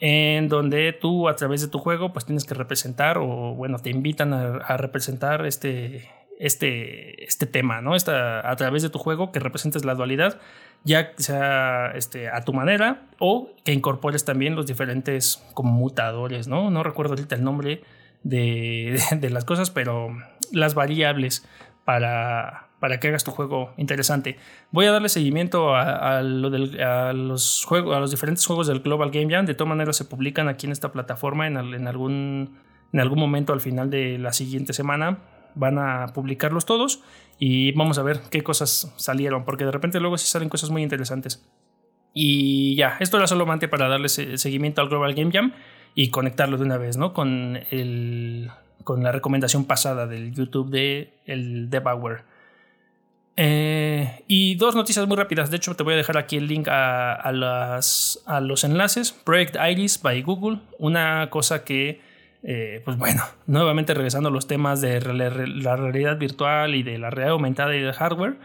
en 0.00 0.48
donde 0.48 0.92
tú 0.92 1.28
a 1.28 1.36
través 1.36 1.60
de 1.60 1.68
tu 1.68 1.78
juego 1.78 2.12
pues 2.12 2.24
tienes 2.24 2.44
que 2.44 2.54
representar 2.54 3.18
o 3.18 3.54
bueno, 3.54 3.78
te 3.78 3.90
invitan 3.90 4.32
a, 4.32 4.76
representar 4.76 5.46
este, 5.46 6.10
este, 6.38 7.24
este 7.24 7.46
tema, 7.46 7.80
¿no? 7.80 7.94
Esta, 7.94 8.48
a 8.48 8.56
través 8.56 8.82
de 8.82 8.90
tu 8.90 8.98
juego 8.98 9.32
que 9.32 9.40
representes 9.40 9.84
la 9.84 9.94
dualidad, 9.94 10.40
ya 10.84 11.12
sea 11.16 11.92
este, 11.94 12.28
a 12.28 12.42
tu 12.42 12.52
manera 12.52 13.02
o 13.18 13.50
que 13.64 13.72
incorpores 13.72 14.24
también 14.24 14.56
los 14.56 14.66
diferentes 14.66 15.42
conmutadores, 15.54 16.48
¿no? 16.48 16.70
No 16.70 16.82
recuerdo 16.82 17.12
ahorita 17.12 17.36
el 17.36 17.44
nombre 17.44 17.82
de, 18.22 19.00
de 19.16 19.30
las 19.30 19.44
cosas, 19.44 19.70
pero 19.70 20.16
las 20.52 20.74
variables 20.74 21.46
para, 21.84 22.68
para 22.80 23.00
que 23.00 23.08
hagas 23.08 23.24
tu 23.24 23.30
juego 23.30 23.72
interesante. 23.76 24.36
Voy 24.70 24.86
a 24.86 24.92
darle 24.92 25.08
seguimiento 25.08 25.74
a, 25.74 26.22
los 26.22 27.66
a 27.70 28.00
los 28.00 28.10
diferentes 28.10 28.44
juegos 28.44 28.66
del 28.66 28.80
Global 28.80 29.10
Game 29.10 29.32
Jam. 29.32 29.46
De 29.46 29.54
todas 29.54 29.68
maneras, 29.68 29.96
se 29.96 30.04
publican 30.04 30.48
aquí 30.48 30.66
en 30.66 30.72
esta 30.72 30.92
plataforma 30.92 31.46
en, 31.46 31.56
algún, 31.56 32.58
en 32.92 33.00
algún 33.00 33.18
momento 33.18 33.52
al 33.52 33.60
final 33.60 33.90
de 33.90 34.18
la 34.18 34.32
siguiente 34.32 34.72
semana. 34.72 35.18
Van 35.54 35.78
a 35.78 36.08
publicarlos 36.14 36.66
todos 36.66 37.02
y 37.38 37.72
vamos 37.72 37.98
a 37.98 38.02
ver 38.02 38.20
qué 38.30 38.42
cosas 38.42 38.92
salieron, 38.96 39.44
porque 39.44 39.64
de 39.64 39.70
repente 39.70 40.00
luego 40.00 40.18
sí 40.18 40.26
salen 40.26 40.48
cosas 40.48 40.70
muy 40.70 40.82
interesantes. 40.82 41.48
Y 42.12 42.76
ya, 42.76 42.96
esto 43.00 43.16
era 43.16 43.26
solamente 43.26 43.66
para 43.66 43.88
darle 43.88 44.08
seguimiento 44.08 44.82
al 44.82 44.88
Global 44.88 45.14
Game 45.14 45.32
Jam 45.32 45.52
y 45.94 46.10
conectarlo 46.10 46.58
de 46.58 46.64
una 46.64 46.76
vez, 46.76 46.96
¿no? 46.96 47.14
Con 47.14 47.54
la 47.64 49.12
recomendación 49.12 49.64
pasada 49.64 50.06
del 50.06 50.34
YouTube 50.34 50.70
de 50.70 51.14
el 51.24 51.70
Debauer. 51.70 52.33
Eh, 53.36 54.22
y 54.28 54.54
dos 54.56 54.74
noticias 54.74 55.06
muy 55.06 55.16
rápidas. 55.16 55.50
De 55.50 55.56
hecho, 55.56 55.74
te 55.74 55.82
voy 55.82 55.94
a 55.94 55.96
dejar 55.96 56.16
aquí 56.16 56.36
el 56.36 56.46
link 56.46 56.68
a, 56.70 57.30
los 57.32 58.64
enlaces. 58.64 59.12
Project 59.12 59.56
Iris 59.70 60.00
by 60.00 60.22
Google. 60.22 60.60
Una 60.78 61.28
cosa 61.30 61.64
que, 61.64 62.00
eh, 62.42 62.82
pues 62.84 62.96
bueno, 62.96 63.22
nuevamente 63.46 63.94
regresando 63.94 64.28
a 64.28 64.32
los 64.32 64.46
temas 64.46 64.80
de 64.80 65.00
la 65.00 65.76
realidad 65.76 66.18
virtual 66.18 66.74
y 66.74 66.82
de 66.82 66.98
la 66.98 67.10
realidad 67.10 67.32
aumentada 67.32 67.74
y 67.74 67.80
de 67.80 67.92
hardware. 67.92 68.36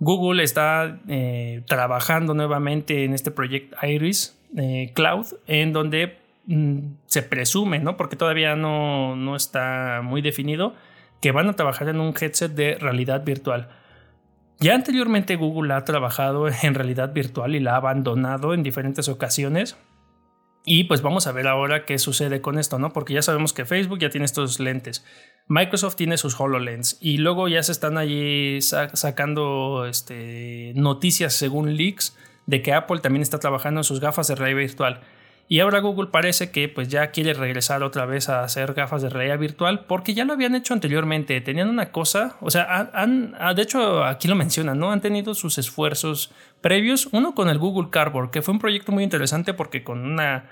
Google 0.00 0.42
está 0.42 1.00
eh, 1.08 1.62
trabajando 1.66 2.34
nuevamente 2.34 3.04
en 3.04 3.14
este 3.14 3.30
proyecto 3.30 3.76
Iris 3.86 4.36
Cloud, 4.92 5.26
en 5.46 5.72
donde 5.72 6.18
mm, 6.46 6.78
se 7.06 7.22
presume, 7.22 7.78
¿no? 7.78 7.96
porque 7.96 8.16
todavía 8.16 8.56
no, 8.56 9.16
no 9.16 9.36
está 9.36 10.00
muy 10.02 10.20
definido, 10.20 10.74
que 11.20 11.32
van 11.32 11.48
a 11.48 11.54
trabajar 11.54 11.88
en 11.88 12.00
un 12.00 12.12
headset 12.20 12.52
de 12.52 12.74
realidad 12.74 13.24
virtual. 13.24 13.68
Ya 14.60 14.74
anteriormente 14.74 15.36
Google 15.36 15.74
ha 15.74 15.84
trabajado 15.84 16.48
en 16.48 16.74
realidad 16.74 17.12
virtual 17.12 17.54
y 17.54 17.60
la 17.60 17.72
ha 17.72 17.76
abandonado 17.76 18.54
en 18.54 18.62
diferentes 18.62 19.08
ocasiones. 19.08 19.76
Y 20.66 20.84
pues 20.84 21.02
vamos 21.02 21.26
a 21.26 21.32
ver 21.32 21.46
ahora 21.46 21.84
qué 21.84 21.98
sucede 21.98 22.40
con 22.40 22.58
esto, 22.58 22.78
¿no? 22.78 22.92
Porque 22.92 23.12
ya 23.12 23.20
sabemos 23.20 23.52
que 23.52 23.66
Facebook 23.66 23.98
ya 23.98 24.08
tiene 24.08 24.24
estos 24.24 24.60
lentes. 24.60 25.04
Microsoft 25.46 25.96
tiene 25.96 26.16
sus 26.16 26.40
HoloLens 26.40 26.96
y 27.02 27.18
luego 27.18 27.48
ya 27.48 27.62
se 27.62 27.72
están 27.72 27.98
allí 27.98 28.60
sacando 28.62 29.84
este, 29.86 30.72
noticias 30.74 31.34
según 31.34 31.76
leaks 31.76 32.16
de 32.46 32.62
que 32.62 32.72
Apple 32.72 33.00
también 33.00 33.22
está 33.22 33.38
trabajando 33.38 33.80
en 33.80 33.84
sus 33.84 34.00
gafas 34.00 34.28
de 34.28 34.36
realidad 34.36 34.60
virtual. 34.60 35.00
Y 35.46 35.60
ahora 35.60 35.80
Google 35.80 36.08
parece 36.10 36.50
que 36.50 36.68
pues 36.68 36.88
ya 36.88 37.10
quiere 37.10 37.34
regresar 37.34 37.82
otra 37.82 38.06
vez 38.06 38.30
a 38.30 38.42
hacer 38.42 38.72
gafas 38.72 39.02
de 39.02 39.10
realidad 39.10 39.38
virtual 39.38 39.84
porque 39.86 40.14
ya 40.14 40.24
lo 40.24 40.32
habían 40.32 40.54
hecho 40.54 40.72
anteriormente. 40.72 41.38
Tenían 41.42 41.68
una 41.68 41.92
cosa, 41.92 42.36
o 42.40 42.50
sea, 42.50 42.90
han, 42.94 43.34
ah, 43.38 43.52
de 43.52 43.62
hecho 43.62 44.04
aquí 44.04 44.26
lo 44.26 44.36
mencionan, 44.36 44.78
¿no? 44.78 44.90
Han 44.90 45.02
tenido 45.02 45.34
sus 45.34 45.58
esfuerzos 45.58 46.32
previos. 46.62 47.08
Uno 47.12 47.34
con 47.34 47.50
el 47.50 47.58
Google 47.58 47.90
Cardboard, 47.90 48.30
que 48.30 48.40
fue 48.40 48.54
un 48.54 48.58
proyecto 48.58 48.90
muy 48.90 49.04
interesante 49.04 49.52
porque 49.52 49.84
con 49.84 50.00
una, 50.00 50.46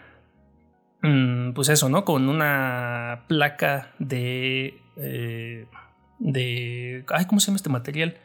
mm, 1.00 1.52
pues 1.52 1.70
eso, 1.70 1.88
¿no? 1.88 2.04
Con 2.04 2.28
una 2.28 3.24
placa 3.28 3.92
de, 3.98 4.78
eh, 4.96 5.66
de, 6.18 7.04
ay, 7.08 7.24
¿cómo 7.24 7.40
se 7.40 7.46
llama 7.46 7.56
este 7.56 7.70
material? 7.70 8.18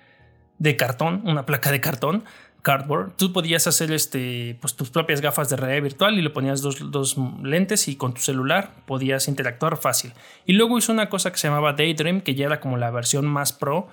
De 0.59 0.75
cartón, 0.75 1.21
una 1.25 1.45
placa 1.45 1.71
de 1.71 1.79
cartón 1.79 2.25
Cardboard, 2.67 3.13
tú 3.15 3.31
podías 3.31 3.65
hacer 3.65 3.93
este, 3.93 4.57
pues, 4.59 4.75
tus 4.75 4.89
propias 4.89 5.21
gafas 5.21 5.47
de 5.49 5.55
realidad 5.55 5.83
virtual 5.83 6.19
y 6.19 6.21
le 6.21 6.29
ponías 6.29 6.61
dos, 6.61 6.91
dos, 6.91 7.15
lentes 7.41 7.87
y 7.87 7.95
con 7.95 8.13
tu 8.13 8.19
celular 8.19 8.71
podías 8.85 9.29
interactuar 9.29 9.77
fácil. 9.77 10.11
Y 10.45 10.51
luego 10.51 10.77
hizo 10.77 10.91
una 10.91 11.07
cosa 11.07 11.31
que 11.31 11.37
se 11.37 11.47
llamaba 11.47 11.71
Daydream, 11.71 12.19
que 12.19 12.35
ya 12.35 12.45
era 12.45 12.59
como 12.59 12.75
la 12.75 12.91
versión 12.91 13.25
más 13.25 13.53
pro 13.53 13.87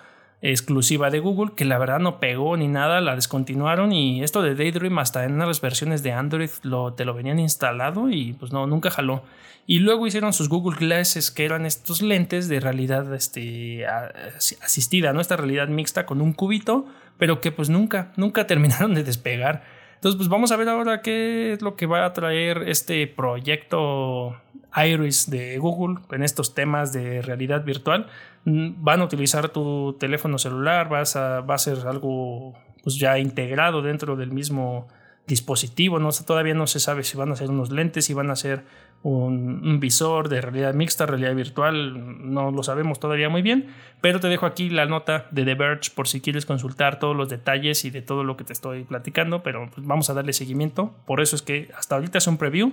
exclusiva 0.52 1.11
de 1.11 1.20
Google, 1.20 1.52
que 1.57 1.64
la 1.64 1.78
verdad 1.78 1.98
no 1.98 2.20
pegó 2.20 2.57
ni 2.57 2.68
nada, 2.68 3.00
la 3.00 3.14
descontinuaron 3.14 3.92
y 3.92 4.22
esto 4.22 4.42
de 4.42 4.54
Daydream 4.54 4.98
hasta 4.98 5.24
en 5.24 5.38
las 5.38 5.61
versiones 5.61 6.02
de 6.02 6.12
Android 6.12 6.50
lo, 6.62 6.92
te 6.92 7.04
lo 7.04 7.14
venían 7.14 7.38
instalado 7.38 8.11
y 8.11 8.35
pues 8.35 8.52
no, 8.52 8.66
nunca 8.66 8.90
jaló. 8.90 9.22
Y 9.66 9.78
luego 9.78 10.07
hicieron 10.07 10.35
sus 10.35 10.50
Google 10.50 10.76
Glasses, 10.78 11.30
que 11.30 11.46
eran 11.46 11.64
estos 11.64 12.02
lentes 12.02 12.48
de 12.48 12.61
realidad 12.61 13.14
este, 13.14 13.87
asistida, 13.87 15.14
¿no? 15.14 15.22
Esta 15.22 15.38
realidad 15.38 15.68
mixta 15.68 16.04
con 16.04 16.20
un 16.20 16.35
cubito 16.35 16.87
pero 17.18 17.40
que 17.40 17.52
pues 17.52 17.68
nunca, 17.68 18.12
nunca 18.16 18.46
terminaron 18.46 18.94
de 18.94 19.04
despegar. 19.04 19.62
Entonces, 20.04 20.18
pues 20.18 20.28
vamos 20.28 20.52
a 20.52 20.56
ver 20.56 20.68
ahora 20.68 21.00
qué 21.00 21.54
es 21.54 21.62
lo 21.62 21.76
que 21.76 21.86
va 21.86 22.04
a 22.04 22.12
traer 22.12 22.64
este 22.68 23.06
proyecto 23.06 24.36
Iris 24.76 25.30
de 25.30 25.56
Google 25.56 25.98
en 26.10 26.22
estos 26.22 26.54
temas 26.54 26.92
de 26.92 27.22
realidad 27.22 27.64
virtual. 27.64 28.08
Mm, 28.44 28.84
van 28.84 29.00
a 29.00 29.04
utilizar 29.04 29.48
tu 29.48 29.96
teléfono 29.98 30.36
celular, 30.36 30.90
vas 30.90 31.16
a, 31.16 31.40
va 31.40 31.54
a 31.54 31.58
ser 31.58 31.78
algo 31.86 32.52
pues 32.82 32.98
ya 32.98 33.18
integrado 33.18 33.80
dentro 33.80 34.14
del 34.14 34.30
mismo 34.30 34.88
dispositivo. 35.26 35.98
¿no? 35.98 36.10
todavía 36.26 36.54
no 36.54 36.66
se 36.66 36.80
sabe 36.80 37.04
si 37.04 37.16
van 37.16 37.32
a 37.32 37.37
ser 37.37 37.50
unos 37.50 37.70
lentes, 37.70 38.04
si 38.04 38.14
van 38.14 38.30
a 38.30 38.37
ser 38.37 38.64
un, 39.02 39.80
visor 39.80 40.28
de 40.28 40.40
realidad 40.40 40.72
mixta, 40.74 41.04
realidad 41.04 41.34
virtual, 41.34 42.32
no 42.32 42.50
lo 42.50 42.62
sabemos 42.62 43.00
todavía 43.00 43.28
muy 43.28 43.42
bien, 43.42 43.68
pero 44.00 44.18
te 44.18 44.28
dejo 44.28 44.46
aquí 44.46 44.70
la 44.70 44.87
nota 44.87 45.26
de 45.30 45.44
The 45.44 45.54
Verge 45.54 45.90
por 45.94 46.08
si 46.08 46.20
quieres 46.22 46.46
consultar 46.46 46.98
todos 46.98 47.14
los 47.14 47.28
detalles 47.28 47.84
y 47.84 47.90
de 47.90 48.00
todo 48.00 48.24
lo 48.24 48.37
que 48.37 48.44
te 48.44 48.54
estoy 48.54 48.84
platicando, 48.84 49.42
pero 49.42 49.70
pues, 49.74 49.87
vamos 49.87 50.08
a 50.08 50.14
darle 50.14 50.32
seguimiento, 50.32 50.94
por 51.06 51.20
eso 51.20 51.37
es 51.37 51.42
que 51.42 51.70
hasta 51.76 51.96
ahorita 51.96 52.16
es 52.16 52.26
un 52.26 52.38
preview, 52.38 52.72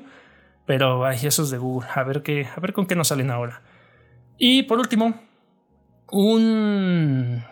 pero 0.65 1.05
ay, 1.05 1.19
eso 1.23 1.43
es 1.43 1.49
de 1.49 1.57
Google, 1.57 1.89
a 1.93 2.03
ver, 2.03 2.23
qué, 2.23 2.47
a 2.55 2.59
ver 2.61 2.71
con 2.71 2.85
qué 2.85 2.95
nos 2.95 3.09
salen 3.09 3.29
ahora. 3.29 3.61
Y 4.37 4.63
por 4.63 4.79
último, 4.79 5.13
un, 6.11 7.43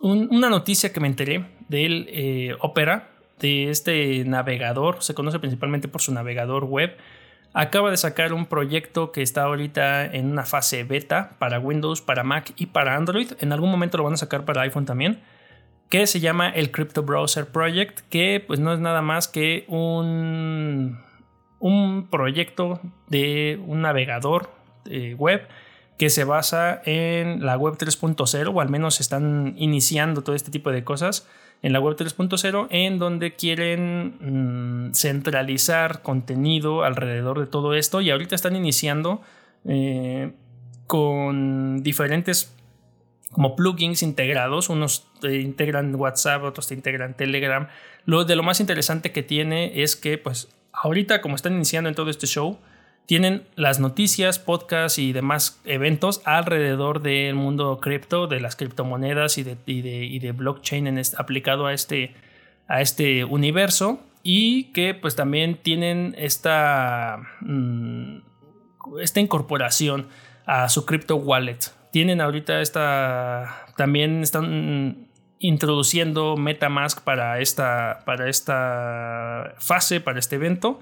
una 0.00 0.50
noticia 0.50 0.92
que 0.92 1.00
me 1.00 1.08
enteré 1.08 1.46
del 1.68 2.06
eh, 2.10 2.54
Opera, 2.60 3.13
de 3.40 3.70
este 3.70 4.24
navegador, 4.24 5.02
se 5.02 5.14
conoce 5.14 5.38
principalmente 5.38 5.88
por 5.88 6.00
su 6.00 6.12
navegador 6.12 6.64
web, 6.64 6.96
acaba 7.54 7.90
de 7.90 7.96
sacar 7.96 8.32
un 8.32 8.46
proyecto 8.46 9.12
que 9.12 9.22
está 9.22 9.44
ahorita 9.44 10.04
en 10.04 10.30
una 10.30 10.44
fase 10.44 10.84
beta 10.84 11.36
para 11.38 11.60
Windows, 11.60 12.02
para 12.02 12.24
Mac 12.24 12.52
y 12.56 12.66
para 12.66 12.96
Android. 12.96 13.32
En 13.40 13.52
algún 13.52 13.70
momento 13.70 13.96
lo 13.96 14.04
van 14.04 14.14
a 14.14 14.18
sacar 14.18 14.44
para 14.44 14.62
iPhone 14.62 14.84
también. 14.84 15.22
Que 15.88 16.06
se 16.06 16.18
llama 16.18 16.50
el 16.50 16.72
Crypto 16.72 17.04
Browser 17.04 17.46
Project. 17.46 18.00
Que 18.10 18.42
pues 18.44 18.58
no 18.58 18.74
es 18.74 18.80
nada 18.80 19.02
más 19.02 19.28
que 19.28 19.64
un, 19.68 20.98
un 21.60 22.08
proyecto 22.10 22.80
de 23.06 23.60
un 23.64 23.82
navegador 23.82 24.50
eh, 24.86 25.14
web 25.14 25.46
que 25.96 26.10
se 26.10 26.24
basa 26.24 26.82
en 26.84 27.46
la 27.46 27.56
web 27.56 27.76
3.0 27.78 28.52
o 28.52 28.60
al 28.60 28.68
menos 28.68 29.00
están 29.00 29.54
iniciando 29.56 30.24
todo 30.24 30.34
este 30.34 30.50
tipo 30.50 30.72
de 30.72 30.82
cosas 30.82 31.28
en 31.64 31.72
la 31.72 31.80
web 31.80 31.96
3.0 31.96 32.66
en 32.68 32.98
donde 32.98 33.32
quieren 33.36 34.88
mm, 34.90 34.92
centralizar 34.92 36.02
contenido 36.02 36.84
alrededor 36.84 37.40
de 37.40 37.46
todo 37.46 37.72
esto 37.72 38.02
y 38.02 38.10
ahorita 38.10 38.34
están 38.34 38.54
iniciando 38.54 39.22
eh, 39.64 40.32
con 40.86 41.82
diferentes 41.82 42.54
como 43.32 43.56
plugins 43.56 44.02
integrados, 44.02 44.68
unos 44.68 45.06
te 45.22 45.40
integran 45.40 45.94
WhatsApp, 45.94 46.44
otros 46.44 46.68
te 46.68 46.74
integran 46.74 47.16
Telegram. 47.16 47.68
Lo 48.04 48.24
de 48.24 48.36
lo 48.36 48.42
más 48.42 48.60
interesante 48.60 49.10
que 49.10 49.22
tiene 49.22 49.82
es 49.82 49.96
que 49.96 50.18
pues 50.18 50.48
ahorita 50.70 51.22
como 51.22 51.34
están 51.34 51.54
iniciando 51.54 51.88
en 51.88 51.94
todo 51.94 52.10
este 52.10 52.26
show, 52.26 52.58
tienen 53.06 53.46
las 53.54 53.80
noticias, 53.80 54.38
podcasts 54.38 54.98
y 54.98 55.12
demás 55.12 55.60
eventos 55.64 56.22
alrededor 56.24 57.02
del 57.02 57.34
mundo 57.34 57.78
cripto, 57.80 58.26
de 58.26 58.40
las 58.40 58.56
criptomonedas 58.56 59.36
y 59.36 59.42
de, 59.42 60.32
blockchain 60.32 61.00
aplicado 61.18 61.66
a 61.66 61.74
este, 61.74 62.14
a 62.66 62.80
este 62.80 63.24
universo 63.24 64.00
y 64.22 64.72
que 64.72 64.94
pues 64.94 65.16
también 65.16 65.56
tienen 65.56 66.14
esta, 66.16 67.18
mm, 67.40 68.18
esta 69.00 69.20
incorporación 69.20 70.08
a 70.46 70.68
su 70.70 70.86
crypto 70.86 71.16
wallet. 71.16 71.58
Tienen 71.92 72.22
ahorita 72.22 72.60
esta, 72.62 73.66
también 73.76 74.22
están 74.22 75.08
introduciendo 75.38 76.38
Metamask 76.38 77.02
para 77.02 77.38
esta, 77.40 78.00
para 78.06 78.30
esta 78.30 79.54
fase, 79.58 80.00
para 80.00 80.18
este 80.18 80.36
evento 80.36 80.80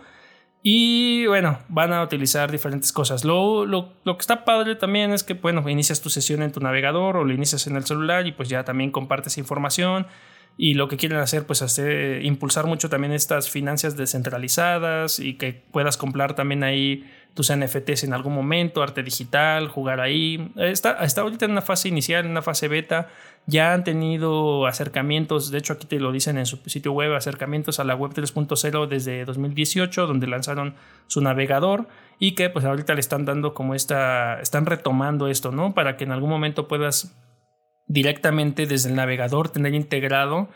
y 0.62 1.26
bueno, 1.26 1.58
van 1.68 1.92
a 1.92 2.02
utilizar 2.02 2.50
diferentes 2.50 2.92
cosas. 2.92 3.24
Lo, 3.24 3.66
lo, 3.66 3.94
lo, 4.04 4.16
que 4.16 4.20
está 4.20 4.44
padre 4.44 4.76
también 4.76 5.12
es 5.12 5.24
que, 5.24 5.34
bueno, 5.34 5.68
inicias 5.68 6.00
tu 6.00 6.08
sesión 6.08 6.40
en 6.42 6.52
tu 6.52 6.60
navegador 6.60 7.16
o 7.16 7.24
lo 7.24 7.32
inicias 7.32 7.66
en 7.66 7.76
el 7.76 7.84
celular 7.84 8.28
y 8.28 8.32
pues 8.32 8.48
ya 8.48 8.64
también 8.64 8.92
compartes 8.92 9.38
información. 9.38 10.06
Y 10.56 10.74
lo 10.74 10.86
que 10.86 10.98
quieren 10.98 11.18
hacer, 11.18 11.46
pues, 11.46 11.62
hacer, 11.62 12.24
impulsar 12.24 12.66
mucho 12.66 12.88
también 12.88 13.12
estas 13.12 13.50
finanzas 13.50 13.96
descentralizadas 13.96 15.18
y 15.18 15.34
que 15.34 15.64
puedas 15.72 15.96
comprar 15.96 16.34
también 16.34 16.62
ahí 16.62 17.10
tus 17.34 17.54
NFTs 17.54 18.04
en 18.04 18.12
algún 18.12 18.34
momento, 18.34 18.82
arte 18.82 19.02
digital, 19.02 19.68
jugar 19.68 20.00
ahí. 20.00 20.52
Está, 20.56 21.02
está 21.04 21.22
ahorita 21.22 21.46
en 21.46 21.52
una 21.52 21.62
fase 21.62 21.88
inicial, 21.88 22.24
en 22.24 22.30
una 22.30 22.42
fase 22.42 22.68
beta 22.68 23.08
ya 23.46 23.72
han 23.72 23.82
tenido 23.82 24.66
acercamientos, 24.66 25.50
de 25.50 25.58
hecho 25.58 25.72
aquí 25.72 25.86
te 25.86 25.98
lo 25.98 26.12
dicen 26.12 26.38
en 26.38 26.46
su 26.46 26.58
sitio 26.66 26.92
web, 26.92 27.14
acercamientos 27.14 27.80
a 27.80 27.84
la 27.84 27.94
web 27.96 28.12
3.0 28.12 28.86
desde 28.86 29.24
2018, 29.24 30.06
donde 30.06 30.28
lanzaron 30.28 30.76
su 31.08 31.20
navegador 31.20 31.88
y 32.20 32.34
que 32.34 32.50
pues 32.50 32.64
ahorita 32.64 32.94
le 32.94 33.00
están 33.00 33.24
dando 33.24 33.52
como 33.52 33.74
esta, 33.74 34.40
están 34.40 34.66
retomando 34.66 35.26
esto, 35.26 35.50
¿no? 35.50 35.74
Para 35.74 35.96
que 35.96 36.04
en 36.04 36.12
algún 36.12 36.30
momento 36.30 36.68
puedas 36.68 37.16
directamente 37.86 38.66
desde 38.66 38.90
el 38.90 38.94
navegador 38.94 39.48
tener 39.48 39.74
integrado 39.74 40.48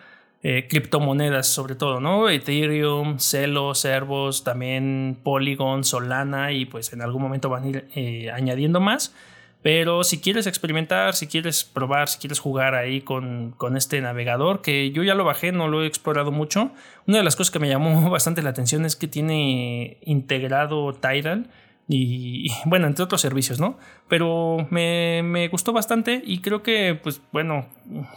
eh, 0.42 0.66
criptomonedas 0.68 1.46
sobre 1.48 1.74
todo, 1.74 2.00
¿no? 2.00 2.28
Ethereum, 2.28 3.18
Celo, 3.18 3.74
Servos, 3.74 4.44
también 4.44 5.18
Polygon, 5.22 5.82
Solana 5.82 6.52
y 6.52 6.66
pues 6.66 6.92
en 6.92 7.02
algún 7.02 7.22
momento 7.22 7.48
van 7.48 7.64
a 7.64 7.68
ir 7.68 7.88
eh, 7.94 8.30
añadiendo 8.30 8.80
más. 8.80 9.14
Pero 9.62 10.04
si 10.04 10.20
quieres 10.20 10.46
experimentar, 10.46 11.14
si 11.14 11.26
quieres 11.26 11.64
probar, 11.64 12.08
si 12.08 12.18
quieres 12.18 12.38
jugar 12.38 12.76
ahí 12.76 13.00
con, 13.00 13.52
con, 13.56 13.76
este 13.76 14.00
navegador, 14.00 14.62
que 14.62 14.92
yo 14.92 15.02
ya 15.02 15.16
lo 15.16 15.24
bajé, 15.24 15.50
no 15.50 15.66
lo 15.66 15.82
he 15.82 15.86
explorado 15.88 16.30
mucho, 16.30 16.70
una 17.08 17.18
de 17.18 17.24
las 17.24 17.34
cosas 17.34 17.50
que 17.50 17.58
me 17.58 17.68
llamó 17.68 18.08
bastante 18.10 18.42
la 18.42 18.50
atención 18.50 18.84
es 18.84 18.94
que 18.94 19.08
tiene 19.08 19.98
integrado 20.02 20.92
Tidal 20.92 21.50
y, 21.88 22.48
bueno, 22.64 22.86
entre 22.86 23.04
otros 23.04 23.20
servicios, 23.20 23.58
¿no? 23.58 23.78
Pero 24.08 24.68
me, 24.70 25.22
me, 25.24 25.48
gustó 25.48 25.72
bastante 25.72 26.22
y 26.24 26.38
creo 26.38 26.62
que, 26.62 26.98
pues 27.02 27.20
bueno, 27.32 27.66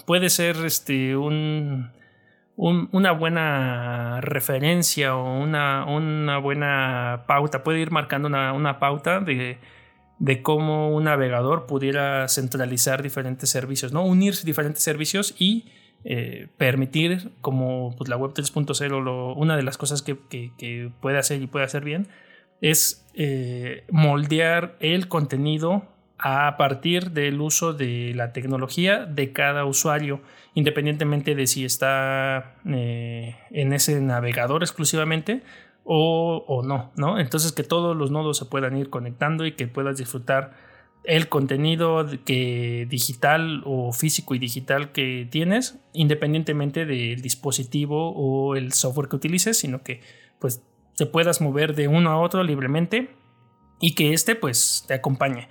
puede 0.06 0.30
ser 0.30 0.58
este 0.66 1.16
un, 1.16 1.92
una 2.62 3.14
buena 3.14 4.20
referencia 4.20 5.16
o 5.16 5.40
una, 5.40 5.86
una, 5.86 6.38
buena 6.40 7.24
pauta, 7.26 7.64
puede 7.64 7.80
ir 7.80 7.92
marcando 7.92 8.28
una, 8.28 8.52
una 8.52 8.80
pauta 8.80 9.22
de, 9.22 9.60
de, 10.20 10.42
cómo 10.42 10.94
un 10.94 11.06
navegador 11.06 11.68
pudiera 11.68 12.28
centralizar 12.28 13.02
diferentes 13.02 13.50
servicios, 13.50 13.94
¿no? 13.94 14.04
Unir 14.04 14.36
diferentes 14.44 14.84
servicios 14.84 15.34
y 15.40 15.72
eh, 16.04 16.48
permitir, 16.58 17.32
como 17.40 17.96
pues, 17.98 18.10
la 18.10 18.18
web 18.18 18.34
3.0, 18.34 19.34
una 19.38 19.56
de 19.56 19.64
las 19.64 19.78
cosas 19.78 20.02
que, 20.02 20.18
que, 20.30 20.92
puede 21.00 21.18
hacer 21.18 21.42
y 21.42 21.48
puede 21.48 21.64
hacer 21.64 21.86
bien, 21.86 22.10
es 22.60 23.06
eh, 23.14 23.86
moldear 23.90 24.76
el 24.82 25.08
contenido 25.08 25.84
a 26.20 26.58
partir 26.58 27.12
del 27.12 27.40
uso 27.40 27.74
de 27.74 28.14
la 28.14 28.34
tecnología 28.34 29.06
de 29.06 29.32
cada 29.32 29.64
usuario, 29.66 30.22
independientemente 30.54 31.34
de 31.34 31.48
si 31.48 31.64
está 31.64 32.56
eh, 32.66 33.38
en 33.52 33.72
ese 33.72 34.02
navegador 34.02 34.62
exclusivamente 34.62 35.42
o, 35.86 36.62
no, 36.64 36.92
no. 36.98 37.20
Entonces 37.20 37.52
que 37.52 37.64
todos 37.64 37.96
los 37.96 38.12
nodos 38.12 38.38
se 38.38 38.46
puedan 38.46 38.78
ir 38.78 38.90
conectando 38.90 39.46
y 39.46 39.54
que 39.54 39.68
puedas 39.68 39.98
disfrutar 39.98 40.52
el 41.06 41.30
contenido 41.30 42.06
que 42.26 42.86
digital 42.90 43.64
o 43.66 43.94
físico 43.94 44.36
y 44.36 44.40
digital 44.40 44.92
que 44.92 45.28
tienes, 45.32 45.80
independientemente 45.94 46.86
del 46.86 47.22
dispositivo 47.22 48.12
o 48.12 48.56
el 48.56 48.74
software 48.74 49.08
que 49.08 49.16
utilices, 49.16 49.58
sino 49.58 49.82
que 49.82 50.02
pues 50.38 50.62
te 50.96 51.06
puedas 51.06 51.40
mover 51.40 51.74
de 51.74 51.88
uno 51.88 52.12
a 52.12 52.20
otro 52.20 52.44
libremente 52.44 53.16
y 53.80 53.96
que 53.96 54.14
este 54.14 54.36
pues 54.36 54.84
te 54.86 54.94
acompañe. 54.94 55.48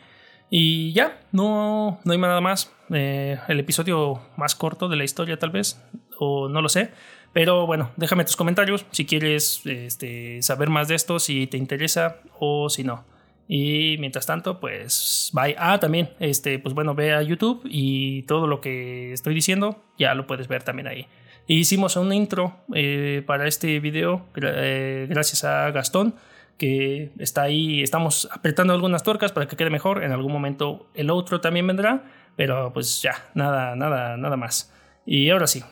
Y 0.50 0.92
ya, 0.92 1.20
no, 1.32 2.00
no 2.04 2.12
hay 2.12 2.18
nada 2.18 2.40
más. 2.40 2.72
Eh, 2.90 3.38
el 3.48 3.60
episodio 3.60 4.20
más 4.36 4.54
corto 4.54 4.88
de 4.88 4.96
la 4.96 5.04
historia 5.04 5.38
tal 5.38 5.50
vez, 5.50 5.82
o 6.18 6.48
no 6.48 6.62
lo 6.62 6.68
sé. 6.68 6.90
Pero 7.32 7.66
bueno, 7.66 7.90
déjame 7.96 8.24
tus 8.24 8.36
comentarios 8.36 8.86
si 8.90 9.04
quieres 9.04 9.60
este, 9.66 10.42
saber 10.42 10.70
más 10.70 10.88
de 10.88 10.94
esto, 10.94 11.18
si 11.18 11.46
te 11.46 11.58
interesa 11.58 12.16
o 12.38 12.70
si 12.70 12.84
no. 12.84 13.04
Y 13.46 13.96
mientras 13.98 14.26
tanto, 14.26 14.60
pues 14.60 15.30
bye. 15.32 15.54
Ah, 15.58 15.78
también, 15.80 16.10
este, 16.20 16.58
pues 16.58 16.74
bueno, 16.74 16.94
ve 16.94 17.14
a 17.14 17.22
YouTube 17.22 17.62
y 17.64 18.22
todo 18.22 18.46
lo 18.46 18.60
que 18.60 19.12
estoy 19.12 19.34
diciendo 19.34 19.82
ya 19.98 20.14
lo 20.14 20.26
puedes 20.26 20.48
ver 20.48 20.62
también 20.62 20.88
ahí. 20.88 21.06
Hicimos 21.46 21.96
un 21.96 22.12
intro 22.12 22.56
eh, 22.74 23.22
para 23.26 23.48
este 23.48 23.80
video 23.80 24.26
eh, 24.36 25.06
gracias 25.08 25.44
a 25.44 25.70
Gastón, 25.70 26.14
que 26.58 27.10
está 27.18 27.42
ahí, 27.42 27.82
estamos 27.82 28.28
apretando 28.30 28.72
algunas 28.72 29.02
tuercas 29.02 29.32
para 29.32 29.46
que 29.46 29.56
quede 29.56 29.70
mejor. 29.70 30.04
En 30.04 30.12
algún 30.12 30.32
momento 30.32 30.88
el 30.94 31.10
otro 31.10 31.40
también 31.40 31.66
vendrá, 31.66 32.02
pero 32.36 32.72
pues 32.72 33.00
ya, 33.00 33.14
nada, 33.34 33.74
nada, 33.76 34.16
nada 34.16 34.36
más. 34.36 34.72
Y 35.06 35.30
ahora 35.30 35.46
sí, 35.46 35.62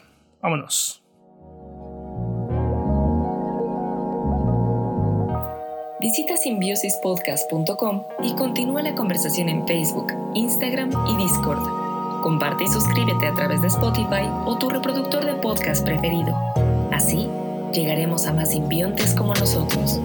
vámonos. 0.41 1.03
Visita 6.01 6.37
simbiosispodcast.com 6.37 8.05
y 8.23 8.35
continúa 8.35 8.83
la 8.83 8.95
conversación 8.95 9.49
en 9.49 9.67
Facebook, 9.67 10.13
Instagram 10.35 10.91
y 11.09 11.17
Discord 11.17 11.87
comparte 12.27 12.65
y 12.65 12.69
suscríbete 12.69 13.29
a 13.29 13.35
través 13.35 13.63
de 13.63 13.69
Spotify 13.69 14.29
o 14.47 14.59
tu 14.59 14.69
reproductor 14.69 15.25
de 15.25 15.35
podcast 15.35 15.85
preferido. 15.85 16.37
Así, 16.91 17.29
llegaremos 17.73 18.27
a 18.27 18.33
más 18.33 18.51
simbiontes 18.51 19.15
como 19.15 19.33
nosotros. 19.33 20.01